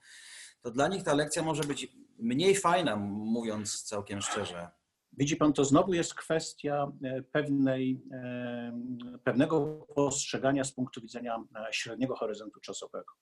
To 0.60 0.70
dla 0.70 0.88
nich 0.88 1.02
ta 1.02 1.14
lekcja 1.14 1.42
może 1.42 1.64
być 1.64 1.96
mniej 2.18 2.56
fajna, 2.56 2.96
mówiąc 2.96 3.82
całkiem 3.82 4.22
szczerze. 4.22 4.77
Widzi 5.18 5.36
pan, 5.36 5.52
to 5.52 5.64
znowu 5.64 5.94
jest 5.94 6.14
kwestia 6.14 6.92
e, 7.04 7.22
pewnej, 7.22 8.02
e, 8.12 8.80
pewnego 9.24 9.86
postrzegania 9.94 10.64
z 10.64 10.72
punktu 10.72 11.00
widzenia 11.00 11.44
e, 11.56 11.72
średniego 11.72 12.16
horyzontu 12.16 12.60
czasowego. 12.60 13.12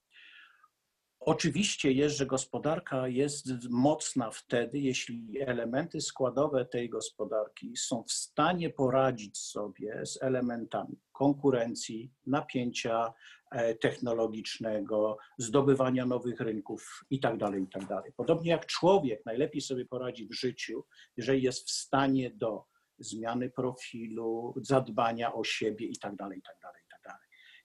Oczywiście 1.28 1.92
jest, 1.92 2.16
że 2.16 2.26
gospodarka 2.26 3.08
jest 3.08 3.46
mocna 3.70 4.30
wtedy, 4.30 4.78
jeśli 4.78 5.40
elementy 5.40 6.00
składowe 6.00 6.64
tej 6.64 6.88
gospodarki 6.88 7.76
są 7.76 8.02
w 8.02 8.12
stanie 8.12 8.70
poradzić 8.70 9.38
sobie 9.38 10.06
z 10.06 10.22
elementami 10.22 11.00
konkurencji, 11.12 12.12
napięcia 12.26 13.12
e, 13.50 13.74
technologicznego, 13.74 15.16
zdobywania 15.38 16.06
nowych 16.06 16.40
rynków 16.40 17.04
itd. 17.10 17.38
Tak 17.38 17.54
itd. 17.54 17.86
Tak 17.86 18.12
Podobnie 18.16 18.50
jak 18.50 18.66
człowiek 18.66 19.26
najlepiej 19.26 19.60
sobie 19.60 19.86
poradzi 19.86 20.28
w 20.28 20.34
życiu, 20.34 20.84
jeżeli 21.16 21.42
jest 21.42 21.68
w 21.68 21.70
stanie 21.70 22.30
do 22.30 22.64
zmiany 22.98 23.50
profilu, 23.50 24.54
zadbania 24.56 25.34
o 25.34 25.44
siebie 25.44 25.86
itd. 25.86 26.24
itd. 26.24 26.68
itd. 26.84 27.14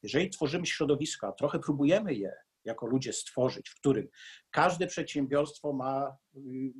Jeżeli 0.04 0.30
tworzymy 0.30 0.66
środowiska, 0.66 1.32
trochę 1.32 1.60
próbujemy 1.60 2.14
je 2.14 2.32
jako 2.66 2.88
ludzie 2.88 3.14
stworzyć, 3.14 3.70
w 3.70 3.76
którym 3.76 4.08
każde 4.52 4.88
przedsiębiorstwo 4.88 5.74
ma 5.74 6.18
y, 6.36 6.74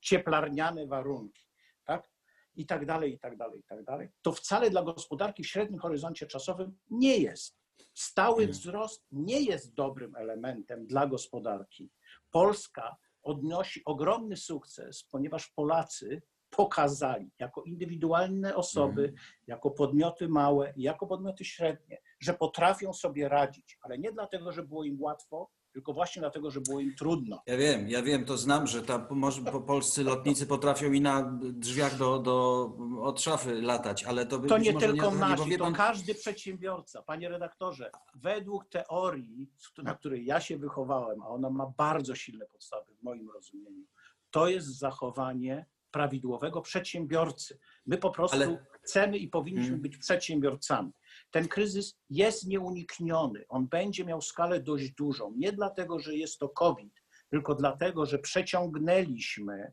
cieplarniane 0.00 0.86
warunki, 0.86 1.42
tak? 1.84 2.10
I 2.54 2.66
tak 2.66 2.86
dalej, 2.86 3.14
i 3.14 3.18
tak 3.18 3.36
dalej, 3.36 3.60
i 3.60 3.64
tak 3.64 3.84
dalej. 3.84 4.08
To 4.22 4.32
wcale 4.32 4.70
dla 4.70 4.82
gospodarki 4.82 5.44
w 5.44 5.46
średnim 5.46 5.80
horyzoncie 5.80 6.26
czasowym 6.26 6.78
nie 6.90 7.18
jest. 7.18 7.58
Stały 7.94 8.36
hmm. 8.36 8.52
wzrost 8.52 9.06
nie 9.12 9.40
jest 9.40 9.74
dobrym 9.74 10.16
elementem 10.16 10.86
dla 10.86 11.06
gospodarki. 11.06 11.90
Polska 12.30 12.96
odnosi 13.22 13.82
ogromny 13.84 14.36
sukces, 14.36 15.04
ponieważ 15.04 15.50
Polacy 15.50 16.22
pokazali 16.50 17.30
jako 17.38 17.62
indywidualne 17.62 18.56
osoby, 18.56 19.02
mhm. 19.02 19.18
jako 19.46 19.70
podmioty 19.70 20.28
małe, 20.28 20.72
jako 20.76 21.06
podmioty 21.06 21.44
średnie, 21.44 21.98
że 22.20 22.34
potrafią 22.34 22.92
sobie 22.92 23.28
radzić, 23.28 23.78
ale 23.82 23.98
nie 23.98 24.12
dlatego, 24.12 24.52
że 24.52 24.62
było 24.62 24.84
im 24.84 25.02
łatwo, 25.02 25.50
tylko 25.72 25.92
właśnie 25.92 26.20
dlatego, 26.20 26.50
że 26.50 26.60
było 26.60 26.80
im 26.80 26.94
trudno. 26.94 27.42
Ja 27.46 27.56
wiem, 27.56 27.88
ja 27.88 28.02
wiem, 28.02 28.24
to 28.24 28.36
znam, 28.36 28.66
że 28.66 28.82
ta, 28.82 29.06
może 29.10 29.42
po 29.42 29.60
polscy 29.60 30.04
lotnicy 30.04 30.46
potrafią 30.46 30.92
i 30.92 31.00
na 31.00 31.38
drzwiach 31.40 31.96
do, 31.96 32.18
do, 32.18 32.70
od 33.02 33.20
szafy 33.20 33.62
latać, 33.62 34.04
ale 34.04 34.26
to 34.26 34.38
To 34.38 34.58
nie 34.58 34.74
tylko 34.74 35.10
nie, 35.10 35.16
nasi, 35.16 35.58
to 35.58 35.64
pan... 35.64 35.74
każdy 35.74 36.14
przedsiębiorca. 36.14 37.02
Panie 37.02 37.28
redaktorze, 37.28 37.90
według 38.14 38.68
teorii, 38.68 39.50
na 39.82 39.94
której 39.94 40.26
ja 40.26 40.40
się 40.40 40.58
wychowałem, 40.58 41.22
a 41.22 41.28
ona 41.28 41.50
ma 41.50 41.72
bardzo 41.76 42.14
silne 42.14 42.46
podstawy 42.46 42.94
w 42.94 43.02
moim 43.02 43.30
rozumieniu, 43.30 43.84
to 44.30 44.48
jest 44.48 44.78
zachowanie 44.78 45.66
prawidłowego 45.90 46.60
przedsiębiorcy. 46.60 47.58
My 47.86 47.98
po 47.98 48.10
prostu 48.10 48.36
Ale... 48.36 48.64
chcemy 48.82 49.18
i 49.18 49.28
powinniśmy 49.28 49.66
hmm. 49.66 49.82
być 49.82 49.96
przedsiębiorcami. 49.96 50.92
Ten 51.30 51.48
kryzys 51.48 51.96
jest 52.10 52.46
nieunikniony. 52.46 53.44
On 53.48 53.66
będzie 53.68 54.04
miał 54.04 54.22
skalę 54.22 54.60
dość 54.60 54.90
dużą. 54.90 55.32
Nie 55.36 55.52
dlatego, 55.52 55.98
że 55.98 56.16
jest 56.16 56.38
to 56.38 56.48
COVID, 56.48 56.94
tylko 57.30 57.54
dlatego, 57.54 58.06
że 58.06 58.18
przeciągnęliśmy 58.18 59.72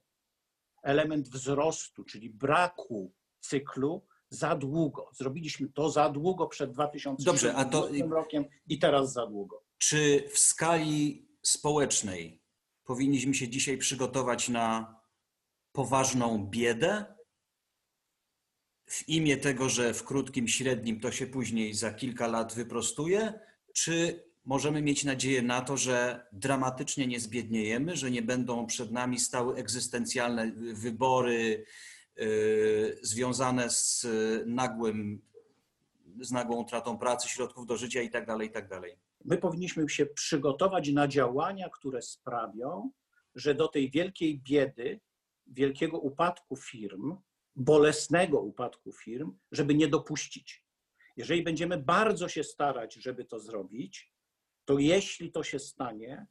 element 0.84 1.30
wzrostu, 1.30 2.04
czyli 2.04 2.30
braku 2.30 3.14
cyklu 3.40 4.08
za 4.30 4.56
długo. 4.56 5.10
Zrobiliśmy 5.14 5.70
to 5.70 5.90
za 5.90 6.10
długo 6.10 6.48
przed 6.48 6.72
2020 6.72 7.66
to... 7.66 7.90
rokiem 8.10 8.46
i 8.68 8.80
teraz 8.80 9.14
za 9.14 9.28
długo. 9.28 9.64
Czy 9.78 10.30
w 10.30 10.40
skali 10.40 11.30
społecznej 11.42 12.42
powinniśmy 12.84 13.34
się 13.34 13.50
dzisiaj 13.50 13.78
przygotować 13.78 14.50
na 14.50 14.96
poważną 15.72 16.48
biedę 16.48 17.15
w 18.86 19.10
imię 19.10 19.38
tego, 19.38 19.70
że 19.70 19.94
w 19.94 20.04
krótkim, 20.04 20.48
średnim 20.48 21.00
to 21.00 21.12
się 21.12 21.28
później 21.28 21.74
za 21.74 21.94
kilka 21.94 22.28
lat 22.28 22.54
wyprostuje, 22.54 23.40
czy 23.74 24.24
możemy 24.46 24.82
mieć 24.82 25.04
nadzieję 25.04 25.42
na 25.42 25.62
to, 25.62 25.78
że 25.78 26.28
dramatycznie 26.32 27.08
nie 27.08 27.20
zbiedniejemy, 27.20 27.96
że 27.96 28.12
nie 28.12 28.22
będą 28.22 28.66
przed 28.66 28.92
nami 28.92 29.20
stały 29.20 29.56
egzystencjalne 29.56 30.52
wybory 30.74 31.66
y, 32.20 33.00
związane 33.02 33.70
z 33.70 34.08
nagłym, 34.46 35.22
z 36.22 36.32
nagłą 36.32 36.58
utratą 36.58 36.98
pracy, 36.98 37.30
środków 37.30 37.66
do 37.66 37.78
życia 37.78 38.02
itd., 38.02 38.38
itd. 38.42 38.82
My 39.26 39.38
powinniśmy 39.38 39.90
się 39.90 40.06
przygotować 40.06 40.90
na 40.90 41.08
działania, 41.08 41.70
które 41.70 42.02
sprawią, 42.02 42.92
że 43.36 43.56
do 43.56 43.68
tej 43.68 43.92
wielkiej 43.92 44.40
biedy, 44.40 45.00
wielkiego 45.48 46.00
upadku 46.00 46.56
firm, 46.56 47.16
bolesnego 47.56 48.40
upadku 48.40 48.92
firm, 48.92 49.38
żeby 49.52 49.76
nie 49.76 49.88
dopuścić. 49.88 50.66
Jeżeli 51.18 51.44
będziemy 51.44 51.78
bardzo 51.78 52.30
się 52.30 52.44
starać, 52.44 52.94
żeby 52.94 53.26
to 53.26 53.40
zrobić, 53.40 54.14
to 54.66 54.80
jeśli 54.80 55.32
to 55.32 55.44
się 55.44 55.60
stanie, 55.60 56.28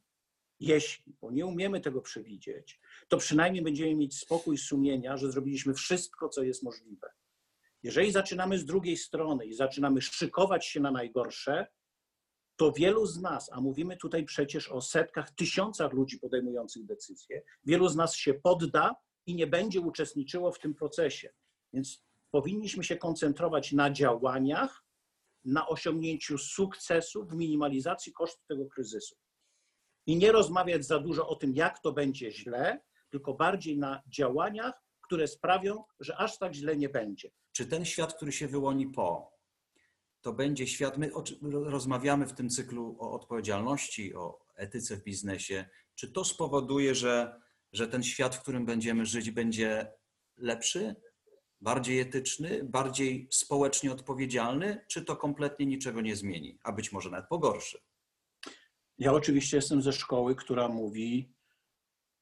jeśli, 0.59 1.15
bo 1.21 1.31
nie 1.31 1.45
umiemy 1.45 1.81
tego 1.81 2.01
przewidzieć, 2.01 2.79
to 3.07 3.17
przynajmniej 3.17 3.63
będziemy 3.63 3.95
mieć 3.95 4.17
spokój 4.17 4.57
sumienia, 4.57 5.17
że 5.17 5.31
zrobiliśmy 5.31 5.73
wszystko, 5.73 6.29
co 6.29 6.43
jest 6.43 6.63
możliwe. 6.63 7.07
Jeżeli 7.83 8.11
zaczynamy 8.11 8.57
z 8.57 8.65
drugiej 8.65 8.97
strony 8.97 9.45
i 9.45 9.53
zaczynamy 9.53 10.01
szykować 10.01 10.65
się 10.65 10.79
na 10.79 10.91
najgorsze, 10.91 11.67
to 12.55 12.71
wielu 12.71 13.05
z 13.05 13.21
nas, 13.21 13.49
a 13.53 13.61
mówimy 13.61 13.97
tutaj 13.97 14.25
przecież 14.25 14.69
o 14.69 14.81
setkach, 14.81 15.31
tysiącach 15.31 15.93
ludzi 15.93 16.19
podejmujących 16.19 16.85
decyzje, 16.85 17.43
wielu 17.65 17.89
z 17.89 17.95
nas 17.95 18.15
się 18.15 18.33
podda 18.33 18.95
i 19.25 19.35
nie 19.35 19.47
będzie 19.47 19.81
uczestniczyło 19.81 20.51
w 20.51 20.59
tym 20.59 20.73
procesie. 20.73 21.29
Więc 21.73 22.05
powinniśmy 22.31 22.83
się 22.83 22.95
koncentrować 22.95 23.71
na 23.71 23.91
działaniach, 23.91 24.83
na 25.45 25.67
osiągnięciu 25.67 26.37
sukcesu 26.37 27.25
w 27.25 27.35
minimalizacji 27.35 28.13
kosztów 28.13 28.45
tego 28.47 28.65
kryzysu. 28.65 29.15
I 30.05 30.17
nie 30.17 30.31
rozmawiać 30.31 30.85
za 30.85 30.99
dużo 30.99 31.27
o 31.27 31.35
tym, 31.35 31.55
jak 31.55 31.79
to 31.79 31.91
będzie 31.91 32.31
źle, 32.31 32.81
tylko 33.09 33.33
bardziej 33.33 33.77
na 33.77 34.01
działaniach, 34.07 34.73
które 35.01 35.27
sprawią, 35.27 35.83
że 35.99 36.17
aż 36.17 36.37
tak 36.37 36.53
źle 36.53 36.77
nie 36.77 36.89
będzie. 36.89 37.31
Czy 37.51 37.65
ten 37.65 37.85
świat, 37.85 38.13
który 38.13 38.31
się 38.31 38.47
wyłoni 38.47 38.87
po, 38.87 39.35
to 40.21 40.33
będzie 40.33 40.67
świat, 40.67 40.97
my 40.97 41.11
rozmawiamy 41.41 42.27
w 42.27 42.33
tym 42.33 42.49
cyklu 42.49 42.97
o 42.99 43.11
odpowiedzialności, 43.11 44.15
o 44.15 44.39
etyce 44.55 44.97
w 44.97 45.03
biznesie, 45.03 45.65
czy 45.95 46.11
to 46.11 46.25
spowoduje, 46.25 46.95
że, 46.95 47.41
że 47.75 47.87
ten 47.87 48.03
świat, 48.03 48.35
w 48.35 48.41
którym 48.41 48.65
będziemy 48.65 49.05
żyć, 49.05 49.31
będzie 49.31 49.91
lepszy, 50.37 50.95
bardziej 51.61 51.99
etyczny, 51.99 52.63
bardziej 52.63 53.27
społecznie 53.31 53.91
odpowiedzialny, 53.91 54.85
czy 54.87 55.05
to 55.05 55.15
kompletnie 55.15 55.65
niczego 55.65 56.01
nie 56.01 56.15
zmieni, 56.15 56.59
a 56.63 56.71
być 56.71 56.91
może 56.91 57.09
nawet 57.09 57.27
pogorszy? 57.27 57.79
Ja 58.97 59.13
oczywiście 59.13 59.57
jestem 59.57 59.81
ze 59.81 59.93
szkoły, 59.93 60.35
która 60.35 60.67
mówi, 60.67 61.33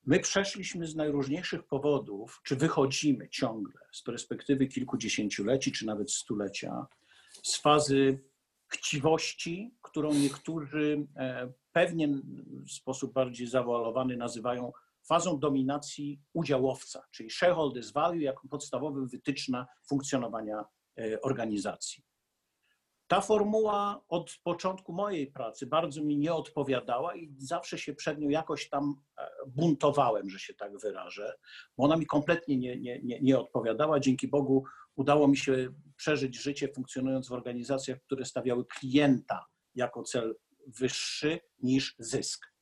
my 0.05 0.19
przeszliśmy 0.19 0.87
z 0.87 0.95
najróżniejszych 0.95 1.63
powodów, 1.63 2.41
czy 2.43 2.55
wychodzimy 2.55 3.29
ciągle 3.29 3.81
z 3.91 4.03
perspektywy 4.03 4.67
kilkudziesięcioleci, 4.67 5.71
czy 5.71 5.85
nawet 5.85 6.11
stulecia, 6.11 6.87
z 7.43 7.57
fazy 7.57 8.19
chciwości, 8.67 9.75
którą 9.81 10.13
niektórzy 10.13 11.07
pewnie 11.71 12.07
w 12.67 12.71
sposób 12.71 13.13
bardziej 13.13 13.47
zawalowany 13.47 14.17
nazywają 14.17 14.71
fazą 15.07 15.39
dominacji 15.39 16.21
udziałowca, 16.33 17.03
czyli 17.11 17.29
shareholders 17.29 17.91
value 17.91 18.21
jako 18.21 18.47
podstawowy 18.47 19.07
wytyczna 19.07 19.67
funkcjonowania 19.87 20.65
e, 20.99 21.21
organizacji. 21.21 22.03
Ta 23.07 23.21
formuła 23.21 24.03
od 24.07 24.31
początku 24.43 24.93
mojej 24.93 25.31
pracy 25.31 25.67
bardzo 25.67 26.03
mi 26.03 26.17
nie 26.17 26.33
odpowiadała 26.33 27.15
i 27.15 27.35
zawsze 27.37 27.77
się 27.77 27.93
przed 27.93 28.19
nią 28.19 28.29
jakoś 28.29 28.69
tam 28.69 28.95
e, 29.17 29.29
buntowałem, 29.47 30.29
że 30.29 30.39
się 30.39 30.53
tak 30.53 30.77
wyrażę, 30.77 31.33
bo 31.77 31.83
ona 31.83 31.97
mi 31.97 32.05
kompletnie 32.05 32.57
nie, 32.57 32.79
nie, 32.79 32.99
nie, 33.03 33.19
nie 33.21 33.39
odpowiadała. 33.39 33.99
Dzięki 33.99 34.27
Bogu 34.27 34.63
udało 34.95 35.27
mi 35.27 35.37
się 35.37 35.73
przeżyć 35.95 36.41
życie 36.41 36.67
funkcjonując 36.75 37.29
w 37.29 37.33
organizacjach, 37.33 37.99
które 38.01 38.25
stawiały 38.25 38.65
klienta 38.65 39.45
jako 39.75 40.03
cel 40.03 40.35
wyższy 40.67 41.39
niż 41.59 41.95
zysk. 41.99 42.52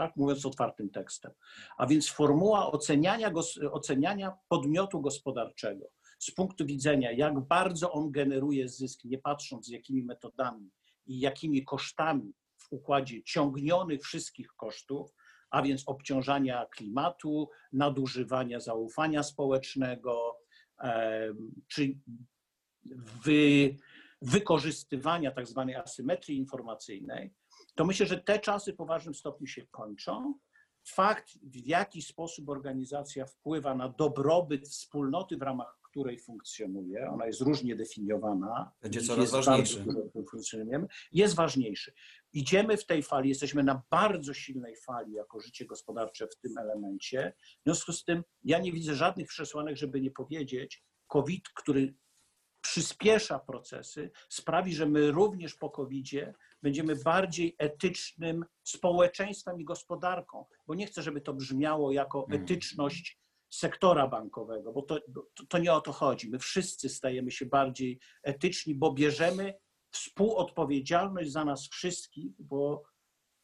Tak, 0.00 0.16
mówiąc 0.16 0.46
otwartym 0.46 0.90
tekstem. 0.90 1.32
A 1.76 1.86
więc 1.86 2.08
formuła 2.08 2.72
oceniania, 2.72 3.32
oceniania 3.70 4.32
podmiotu 4.48 5.00
gospodarczego 5.00 5.90
z 6.18 6.30
punktu 6.30 6.66
widzenia, 6.66 7.12
jak 7.12 7.40
bardzo 7.40 7.92
on 7.92 8.10
generuje 8.10 8.68
zysk, 8.68 9.04
nie 9.04 9.18
patrząc 9.18 9.66
z 9.66 9.68
jakimi 9.68 10.02
metodami 10.02 10.70
i 11.06 11.20
jakimi 11.20 11.64
kosztami 11.64 12.34
w 12.56 12.66
układzie 12.70 13.22
ciągnionych 13.22 14.02
wszystkich 14.02 14.48
kosztów, 14.56 15.14
a 15.50 15.62
więc 15.62 15.82
obciążania 15.86 16.66
klimatu, 16.66 17.48
nadużywania 17.72 18.60
zaufania 18.60 19.22
społecznego, 19.22 20.38
czy 21.68 21.98
wy, 23.24 23.76
wykorzystywania 24.22 25.30
tak 25.30 25.46
zwanej 25.46 25.76
asymetrii 25.76 26.38
informacyjnej, 26.38 27.34
to 27.74 27.84
myślę, 27.84 28.06
że 28.06 28.20
te 28.20 28.38
czasy 28.38 28.72
w 28.72 28.76
poważnym 28.76 29.14
stopniu 29.14 29.46
się 29.46 29.66
kończą. 29.66 30.34
Fakt, 30.84 31.38
w 31.42 31.66
jaki 31.66 32.02
sposób 32.02 32.48
organizacja 32.48 33.26
wpływa 33.26 33.74
na 33.74 33.88
dobrobyt 33.88 34.68
wspólnoty, 34.68 35.36
w 35.36 35.42
ramach 35.42 35.80
której 35.90 36.18
funkcjonuje, 36.18 37.10
ona 37.10 37.26
jest 37.26 37.40
różnie 37.40 37.76
definiowana. 37.76 38.72
Będzie 38.82 39.00
coraz 39.00 39.30
ważniejszy. 39.30 39.84
jest 41.12 41.34
ważniejszy. 41.34 41.92
Idziemy 42.32 42.76
w 42.76 42.86
tej 42.86 43.02
fali, 43.02 43.28
jesteśmy 43.28 43.64
na 43.64 43.82
bardzo 43.90 44.34
silnej 44.34 44.76
fali 44.76 45.12
jako 45.12 45.40
życie 45.40 45.66
gospodarcze 45.66 46.26
w 46.26 46.36
tym 46.36 46.58
elemencie. 46.58 47.32
W 47.60 47.62
związku 47.64 47.92
z 47.92 48.04
tym 48.04 48.24
ja 48.44 48.58
nie 48.58 48.72
widzę 48.72 48.94
żadnych 48.94 49.28
przesłanek, 49.28 49.76
żeby 49.76 50.00
nie 50.00 50.10
powiedzieć, 50.10 50.84
COVID, 51.06 51.48
który 51.48 51.94
przyspiesza 52.60 53.38
procesy, 53.38 54.10
sprawi, 54.28 54.74
że 54.74 54.86
my 54.86 55.10
również 55.10 55.54
po 55.54 55.70
COVID-zie 55.70 56.34
będziemy 56.62 56.96
bardziej 56.96 57.56
etycznym 57.58 58.44
społeczeństwem 58.62 59.60
i 59.60 59.64
gospodarką, 59.64 60.44
bo 60.66 60.74
nie 60.74 60.86
chcę, 60.86 61.02
żeby 61.02 61.20
to 61.20 61.34
brzmiało 61.34 61.92
jako 61.92 62.26
hmm. 62.26 62.42
etyczność 62.42 63.20
sektora 63.50 64.08
bankowego, 64.08 64.72
bo 64.72 64.82
to, 64.82 65.00
to, 65.34 65.46
to 65.48 65.58
nie 65.58 65.72
o 65.72 65.80
to 65.80 65.92
chodzi. 65.92 66.30
My 66.30 66.38
wszyscy 66.38 66.88
stajemy 66.88 67.30
się 67.30 67.46
bardziej 67.46 68.00
etyczni, 68.22 68.74
bo 68.74 68.92
bierzemy 68.92 69.54
współodpowiedzialność 69.90 71.32
za 71.32 71.44
nas 71.44 71.68
wszystkich, 71.68 72.32
bo 72.38 72.82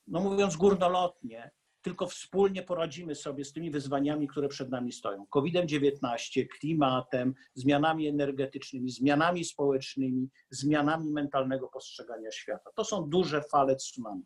no 0.07 0.21
mówiąc 0.21 0.57
górnolotnie, 0.57 1.51
tylko 1.87 2.07
wspólnie 2.07 2.63
poradzimy 2.63 3.15
sobie 3.15 3.45
z 3.45 3.53
tymi 3.53 3.71
wyzwaniami, 3.71 4.29
które 4.29 4.49
przed 4.49 4.71
nami 4.71 4.93
stoją. 4.93 5.27
COVID-19, 5.27 6.47
klimatem, 6.59 7.35
zmianami 7.55 8.09
energetycznymi, 8.09 8.91
zmianami 8.91 9.45
społecznymi, 9.45 10.29
zmianami 10.51 11.13
mentalnego 11.13 11.69
postrzegania 11.69 12.31
świata. 12.31 12.71
To 12.75 12.85
są 12.85 13.09
duże 13.09 13.43
fale 13.43 13.77
tsunami. 13.77 14.23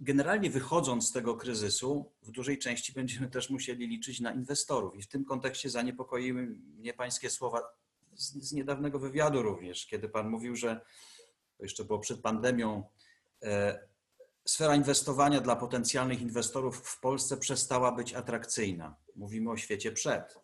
Generalnie 0.00 0.50
wychodząc 0.50 1.08
z 1.08 1.12
tego 1.12 1.36
kryzysu, 1.36 2.12
w 2.22 2.30
dużej 2.30 2.58
części 2.58 2.92
będziemy 2.92 3.28
też 3.28 3.50
musieli 3.50 3.86
liczyć 3.86 4.20
na 4.20 4.32
inwestorów. 4.32 4.96
I 4.96 5.02
w 5.02 5.08
tym 5.08 5.24
kontekście 5.24 5.70
zaniepokoiły 5.70 6.42
mnie 6.78 6.94
Pańskie 6.94 7.30
słowa 7.30 7.62
z, 8.14 8.48
z 8.48 8.52
niedawnego 8.52 8.98
wywiadu 8.98 9.42
również, 9.42 9.86
kiedy 9.86 10.08
Pan 10.08 10.28
mówił, 10.30 10.56
że 10.56 10.80
to 11.56 11.62
jeszcze 11.62 11.84
było 11.84 11.98
przed 11.98 12.20
pandemią, 12.20 12.82
e, 13.42 13.88
sfera 14.46 14.76
inwestowania 14.76 15.40
dla 15.40 15.56
potencjalnych 15.56 16.22
inwestorów 16.22 16.76
w 16.76 17.00
Polsce 17.00 17.36
przestała 17.36 17.92
być 17.92 18.14
atrakcyjna. 18.14 18.96
Mówimy 19.16 19.50
o 19.50 19.56
świecie 19.56 19.92
przed. 19.92 20.38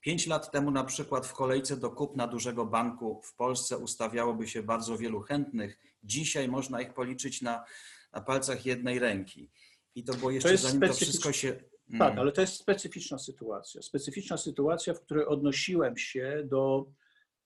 Pięć 0.00 0.26
lat 0.26 0.50
temu 0.50 0.70
na 0.70 0.84
przykład 0.84 1.26
w 1.26 1.32
kolejce 1.32 1.76
do 1.76 1.90
kupna 1.90 2.26
dużego 2.26 2.66
banku 2.66 3.20
w 3.24 3.34
Polsce 3.34 3.78
ustawiałoby 3.78 4.48
się 4.48 4.62
bardzo 4.62 4.98
wielu 4.98 5.20
chętnych. 5.20 5.78
Dzisiaj 6.02 6.48
można 6.48 6.80
ich 6.80 6.94
policzyć 6.94 7.42
na, 7.42 7.64
na 8.12 8.20
palcach 8.20 8.66
jednej 8.66 8.98
ręki. 8.98 9.50
I 9.94 10.04
to 10.04 10.14
było 10.14 10.30
jeszcze 10.30 10.50
to 10.50 10.56
zanim 10.56 10.80
to 10.80 10.94
wszystko 10.94 11.32
się... 11.32 11.52
Tak, 11.98 12.10
mm. 12.10 12.18
ale 12.18 12.32
to 12.32 12.40
jest 12.40 12.54
specyficzna 12.54 13.18
sytuacja. 13.18 13.82
Specyficzna 13.82 14.36
sytuacja, 14.36 14.94
w 14.94 15.00
której 15.00 15.26
odnosiłem 15.26 15.96
się 15.96 16.42
do 16.44 16.86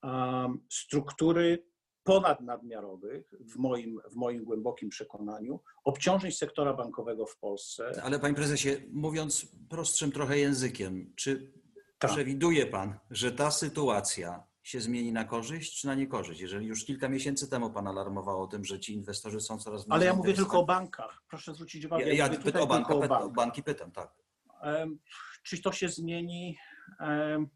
um, 0.02 0.66
struktury 0.70 1.64
ponadnadmiarowych, 2.09 3.35
w 3.40 3.57
moim, 3.57 4.01
w 4.11 4.16
moim 4.16 4.44
głębokim 4.44 4.88
przekonaniu, 4.88 5.61
obciążeń 5.85 6.33
sektora 6.33 6.75
bankowego 6.75 7.27
w 7.27 7.38
Polsce. 7.38 8.03
Ale 8.03 8.18
panie 8.18 8.35
prezesie, 8.35 8.68
mówiąc 8.92 9.47
prostszym 9.68 10.12
trochę 10.12 10.38
językiem, 10.38 11.12
czy 11.16 11.53
tak. 11.99 12.11
przewiduje 12.11 12.66
pan, 12.66 12.99
że 13.11 13.33
ta 13.33 13.51
sytuacja 13.51 14.42
się 14.62 14.81
zmieni 14.81 15.12
na 15.12 15.25
korzyść 15.25 15.81
czy 15.81 15.87
na 15.87 15.94
niekorzyść? 15.94 16.40
Jeżeli 16.40 16.66
już 16.66 16.85
kilka 16.85 17.09
miesięcy 17.09 17.51
temu 17.51 17.71
pan 17.71 17.87
alarmował 17.87 18.42
o 18.42 18.47
tym, 18.47 18.64
że 18.64 18.81
ci 18.81 18.94
inwestorzy 18.94 19.40
są 19.40 19.59
coraz 19.59 19.87
mniej 19.87 19.97
Ale 19.97 20.07
ja 20.07 20.14
mówię 20.14 20.35
tylko 20.35 20.61
o 20.61 20.64
bankach. 20.64 21.23
Proszę 21.29 21.55
zwrócić 21.55 21.85
uwagę. 21.85 22.07
Ja, 22.07 22.12
ja, 22.12 22.33
ja 22.33 22.40
pytam 22.40 22.62
o, 22.62 22.66
banka, 22.66 22.94
o, 22.94 23.09
bank. 23.09 23.35
banki 23.35 23.62
pytam, 23.62 23.92
tak. 23.92 24.14
Um, 24.62 24.99
czy 25.42 25.62
to 25.62 25.73
się 25.73 25.88
zmieni? 25.88 26.59
Um, 27.01 27.49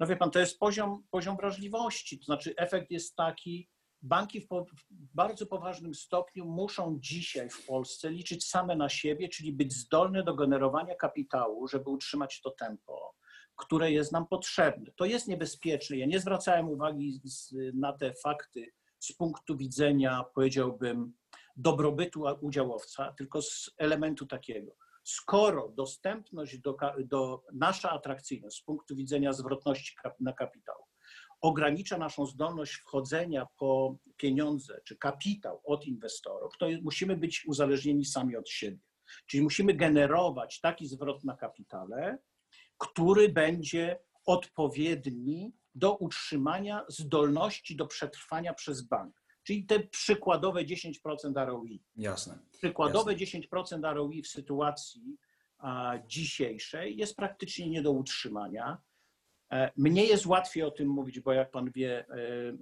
no 0.00 0.06
wie 0.06 0.16
pan, 0.16 0.30
to 0.30 0.38
jest 0.38 0.58
poziom, 0.58 1.02
poziom 1.10 1.36
wrażliwości. 1.36 2.18
To 2.18 2.24
znaczy 2.24 2.54
efekt 2.56 2.90
jest 2.90 3.16
taki, 3.16 3.68
banki 4.02 4.40
w, 4.40 4.48
po, 4.48 4.64
w, 4.64 4.68
bardzo 4.90 5.46
poważnym 5.46 5.94
stopniu 5.94 6.44
muszą 6.44 6.98
dzisiaj 7.00 7.50
w 7.50 7.66
Polsce 7.66 8.10
liczyć 8.10 8.48
same 8.48 8.76
na 8.76 8.88
siebie, 8.88 9.28
czyli 9.28 9.52
być 9.52 9.72
zdolne 9.72 10.22
do 10.22 10.34
generowania 10.34 10.94
kapitału, 10.94 11.68
żeby 11.68 11.90
utrzymać 11.90 12.40
to 12.40 12.50
tempo. 12.50 13.14
które 13.56 13.92
jest 13.92 14.12
nam 14.12 14.26
potrzebne. 14.26 14.90
To 14.96 15.04
jest 15.04 15.28
niebezpieczne. 15.28 15.96
Ja 15.96 16.06
nie 16.06 16.20
zwracałem 16.20 16.68
uwagi 16.68 17.20
z, 17.24 17.54
na 17.74 17.92
te 17.92 18.14
fakty 18.14 18.66
z 18.98 19.12
punktu 19.12 19.56
widzenia, 19.56 20.24
powiedziałbym, 20.34 21.12
dobrobytu 21.56 22.24
udziałowca, 22.40 23.14
tylko 23.18 23.42
z 23.42 23.70
elementu 23.78 24.26
takiego. 24.26 24.72
Skoro 25.04 25.68
dostępność 25.68 26.58
do, 26.58 26.76
do 27.04 27.42
nasza 27.52 27.90
atrakcyjność 27.90 28.56
z 28.56 28.62
punktu 28.62 28.96
widzenia 28.96 29.32
zwrotności 29.32 29.96
na 30.20 30.32
kapitał 30.32 30.89
ogranicza 31.40 31.98
naszą 31.98 32.26
zdolność 32.26 32.74
wchodzenia 32.74 33.46
po 33.58 33.96
pieniądze 34.16 34.80
czy 34.84 34.96
kapitał 34.96 35.60
od 35.64 35.86
inwestorów, 35.86 36.52
to 36.58 36.66
musimy 36.82 37.16
być 37.16 37.44
uzależnieni 37.46 38.04
sami 38.04 38.36
od 38.36 38.50
siebie. 38.50 38.78
Czyli 39.26 39.42
musimy 39.42 39.74
generować 39.74 40.60
taki 40.60 40.86
zwrot 40.86 41.24
na 41.24 41.36
kapitale, 41.36 42.18
który 42.78 43.28
będzie 43.28 43.98
odpowiedni 44.26 45.52
do 45.74 45.96
utrzymania 45.96 46.84
zdolności 46.88 47.76
do 47.76 47.86
przetrwania 47.86 48.54
przez 48.54 48.82
bank. 48.82 49.20
Czyli 49.42 49.66
te 49.66 49.80
przykładowe 49.80 50.64
10% 50.64 51.46
ROI. 51.46 51.82
Jasne. 51.96 52.38
Przykładowe 52.52 53.12
Jasne. 53.12 53.40
10% 53.40 53.94
ROI 53.94 54.22
w 54.22 54.28
sytuacji 54.28 55.16
dzisiejszej 56.06 56.96
jest 56.96 57.16
praktycznie 57.16 57.70
nie 57.70 57.82
do 57.82 57.92
utrzymania. 57.92 58.78
E, 59.52 59.70
mnie 59.76 60.04
jest 60.04 60.26
łatwiej 60.26 60.62
o 60.62 60.70
tym 60.70 60.88
mówić, 60.88 61.20
bo 61.20 61.32
jak 61.32 61.50
pan 61.50 61.70
wie, 61.70 62.06
e, 62.08 62.14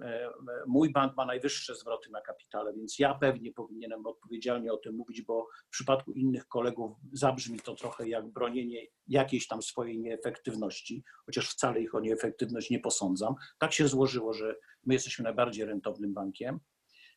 e, 0.05 0.29
mój 0.67 0.91
bank 0.91 1.17
ma 1.17 1.25
najwyższe 1.25 1.75
zwroty 1.75 2.11
na 2.11 2.21
kapitale, 2.21 2.73
więc 2.73 2.99
ja 2.99 3.13
pewnie 3.13 3.51
powinienem 3.51 4.05
odpowiedzialnie 4.05 4.73
o 4.73 4.77
tym 4.77 4.95
mówić, 4.95 5.21
bo 5.21 5.47
w 5.67 5.69
przypadku 5.69 6.11
innych 6.11 6.47
kolegów 6.47 6.97
zabrzmi 7.13 7.59
to 7.59 7.75
trochę 7.75 8.09
jak 8.09 8.27
bronienie 8.27 8.87
jakiejś 9.07 9.47
tam 9.47 9.61
swojej 9.61 9.99
nieefektywności, 9.99 11.03
chociaż 11.25 11.49
wcale 11.49 11.81
ich 11.81 11.95
o 11.95 11.99
nieefektywność 11.99 12.69
nie 12.69 12.79
posądzam. 12.79 13.35
Tak 13.59 13.73
się 13.73 13.87
złożyło, 13.87 14.33
że 14.33 14.55
my 14.85 14.93
jesteśmy 14.93 15.23
najbardziej 15.23 15.65
rentownym 15.65 16.13
bankiem. 16.13 16.59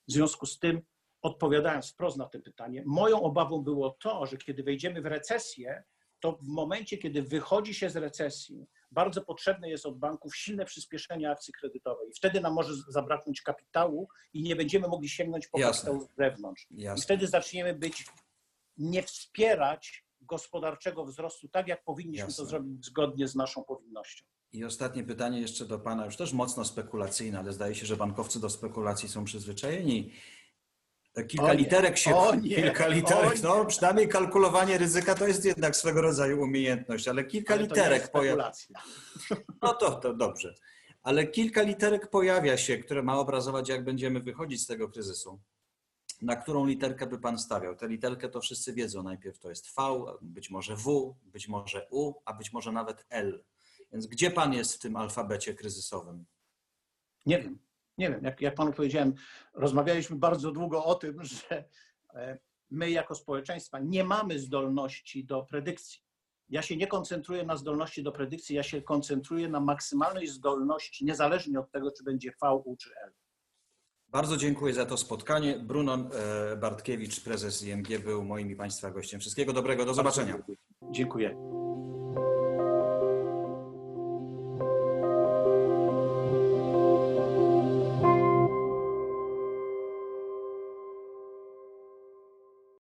W 0.08 0.12
związku 0.12 0.46
z 0.46 0.58
tym, 0.58 0.82
odpowiadając 1.22 1.92
wprost 1.92 2.16
na 2.16 2.28
to 2.28 2.40
pytanie, 2.40 2.82
moją 2.86 3.22
obawą 3.22 3.62
było 3.62 3.96
to, 4.02 4.26
że 4.26 4.36
kiedy 4.36 4.62
wejdziemy 4.62 5.02
w 5.02 5.06
recesję, 5.06 5.82
to 6.20 6.32
w 6.32 6.48
momencie, 6.48 6.98
kiedy 6.98 7.22
wychodzi 7.22 7.74
się 7.74 7.90
z 7.90 7.96
recesji, 7.96 8.66
bardzo 8.92 9.22
potrzebne 9.22 9.70
jest 9.70 9.86
od 9.86 9.98
banków 9.98 10.36
silne 10.36 10.64
przyspieszenie 10.64 11.30
akcji 11.30 11.52
kredytowej. 11.52 12.08
I 12.08 12.12
wtedy 12.12 12.40
nam 12.40 12.52
może 12.54 12.72
zabraknąć 12.88 13.42
kapitału 13.42 14.08
i 14.32 14.42
nie 14.42 14.56
będziemy 14.56 14.88
mogli 14.88 15.08
sięgnąć 15.08 15.48
po 15.48 15.58
Jasne. 15.58 15.90
kapitał 15.90 16.08
z 16.08 16.16
zewnątrz. 16.16 16.66
Jasne. 16.70 17.00
I 17.00 17.04
wtedy 17.04 17.28
zaczniemy 17.28 17.74
być, 17.74 18.06
nie 18.78 19.02
wspierać 19.02 20.04
gospodarczego 20.20 21.04
wzrostu 21.04 21.48
tak, 21.48 21.68
jak 21.68 21.84
powinniśmy 21.84 22.26
Jasne. 22.26 22.44
to 22.44 22.50
zrobić 22.50 22.86
zgodnie 22.86 23.28
z 23.28 23.34
naszą 23.34 23.64
powinnością. 23.64 24.24
I 24.52 24.64
ostatnie 24.64 25.04
pytanie 25.04 25.40
jeszcze 25.40 25.64
do 25.64 25.78
Pana, 25.78 26.04
już 26.04 26.16
też 26.16 26.32
mocno 26.32 26.64
spekulacyjne, 26.64 27.38
ale 27.38 27.52
zdaje 27.52 27.74
się, 27.74 27.86
że 27.86 27.96
bankowcy 27.96 28.40
do 28.40 28.50
spekulacji 28.50 29.08
są 29.08 29.24
przyzwyczajeni. 29.24 30.12
Te 31.12 31.24
kilka 31.24 31.46
O 31.46 31.52
nie, 31.52 31.58
literek 31.58 31.98
się. 31.98 32.16
o 32.16 32.34
nie, 32.34 32.56
kilka 32.56 32.86
o 32.86 32.90
literek, 32.90 33.34
nie. 33.36 33.42
no 33.48 33.64
przynajmniej 33.64 34.08
kalkulowanie 34.08 34.78
ryzyka 34.78 35.14
to 35.14 35.26
jest 35.26 35.44
jednak 35.44 35.76
swego 35.76 36.02
rodzaju 36.02 36.42
umiejętność, 36.42 37.08
ale 37.08 37.24
kilka 37.24 37.54
Ale 37.54 37.62
literek 37.62 38.08
pojawia. 38.10 38.52
spekulacja. 38.52 38.82
No 39.62 39.74
to, 39.74 39.90
to 39.90 40.14
dobrze. 40.14 40.54
Ale 41.02 41.26
kilka 41.26 41.62
literek 41.62 42.10
pojawia 42.10 42.56
się, 42.56 42.78
które 42.78 43.02
ma 43.02 43.18
obrazować, 43.18 43.68
jak 43.68 43.84
będziemy 43.84 44.20
wychodzić 44.20 44.62
z 44.62 44.66
tego 44.66 44.88
kryzysu. 44.88 45.40
Na 46.22 46.36
którą 46.36 46.66
literkę 46.66 47.06
by 47.06 47.18
Pan 47.18 47.38
stawiał? 47.38 47.76
Tę 47.76 47.88
literkę 47.88 48.28
to 48.28 48.40
wszyscy 48.40 48.72
wiedzą. 48.72 49.02
Najpierw 49.02 49.38
to 49.38 49.48
jest 49.48 49.74
V, 49.76 50.04
być 50.22 50.50
może 50.50 50.76
W, 50.76 51.14
być 51.22 51.48
może 51.48 51.86
U, 51.90 52.12
a 52.24 52.32
być 52.32 52.52
może 52.52 52.72
nawet 52.72 53.06
L. 53.10 53.44
Więc 53.92 54.06
gdzie 54.06 54.30
Pan 54.30 54.52
jest 54.54 54.74
w 54.74 54.78
tym 54.78 54.96
alfabecie 54.96 55.54
kryzysowym? 55.54 56.24
Nie 57.26 57.38
wiem, 57.42 57.58
nie 57.98 58.10
wiem. 58.10 58.24
Jak, 58.24 58.40
jak 58.40 58.54
panu 58.54 58.72
powiedziałem, 58.72 59.14
rozmawialiśmy 59.54 60.16
bardzo 60.16 60.52
długo 60.52 60.84
o 60.84 60.94
tym, 60.94 61.24
że 61.24 61.64
e, 62.14 62.38
my 62.70 62.90
jako 62.90 63.14
społeczeństwa 63.14 63.78
nie 63.78 64.04
mamy 64.04 64.38
zdolności 64.38 65.24
do 65.24 65.42
predykcji. 65.42 66.00
Ja 66.48 66.62
się 66.62 66.76
nie 66.76 66.86
koncentruję 66.86 67.44
na 67.44 67.56
zdolności 67.56 68.02
do 68.02 68.12
predykcji, 68.12 68.56
ja 68.56 68.62
się 68.62 68.82
koncentruję 68.82 69.48
na 69.48 69.60
maksymalnej 69.60 70.26
zdolności, 70.26 71.04
niezależnie 71.04 71.60
od 71.60 71.70
tego, 71.70 71.90
czy 71.90 72.04
będzie 72.04 72.32
V, 72.42 72.54
U 72.64 72.76
czy 72.76 72.90
L. 73.04 73.12
Bardzo 74.08 74.36
dziękuję 74.36 74.74
za 74.74 74.86
to 74.86 74.96
spotkanie. 74.96 75.58
Brunon 75.58 76.10
e, 76.12 76.56
Bartkiewicz, 76.56 77.20
prezes 77.20 77.62
IMG, 77.62 77.98
był 78.04 78.24
moim 78.24 78.50
i 78.50 78.56
Państwa 78.56 78.90
gościem. 78.90 79.20
Wszystkiego 79.20 79.52
dobrego, 79.52 79.84
do 79.84 79.94
zobaczenia. 79.94 80.42
Dziękuję. 80.90 81.61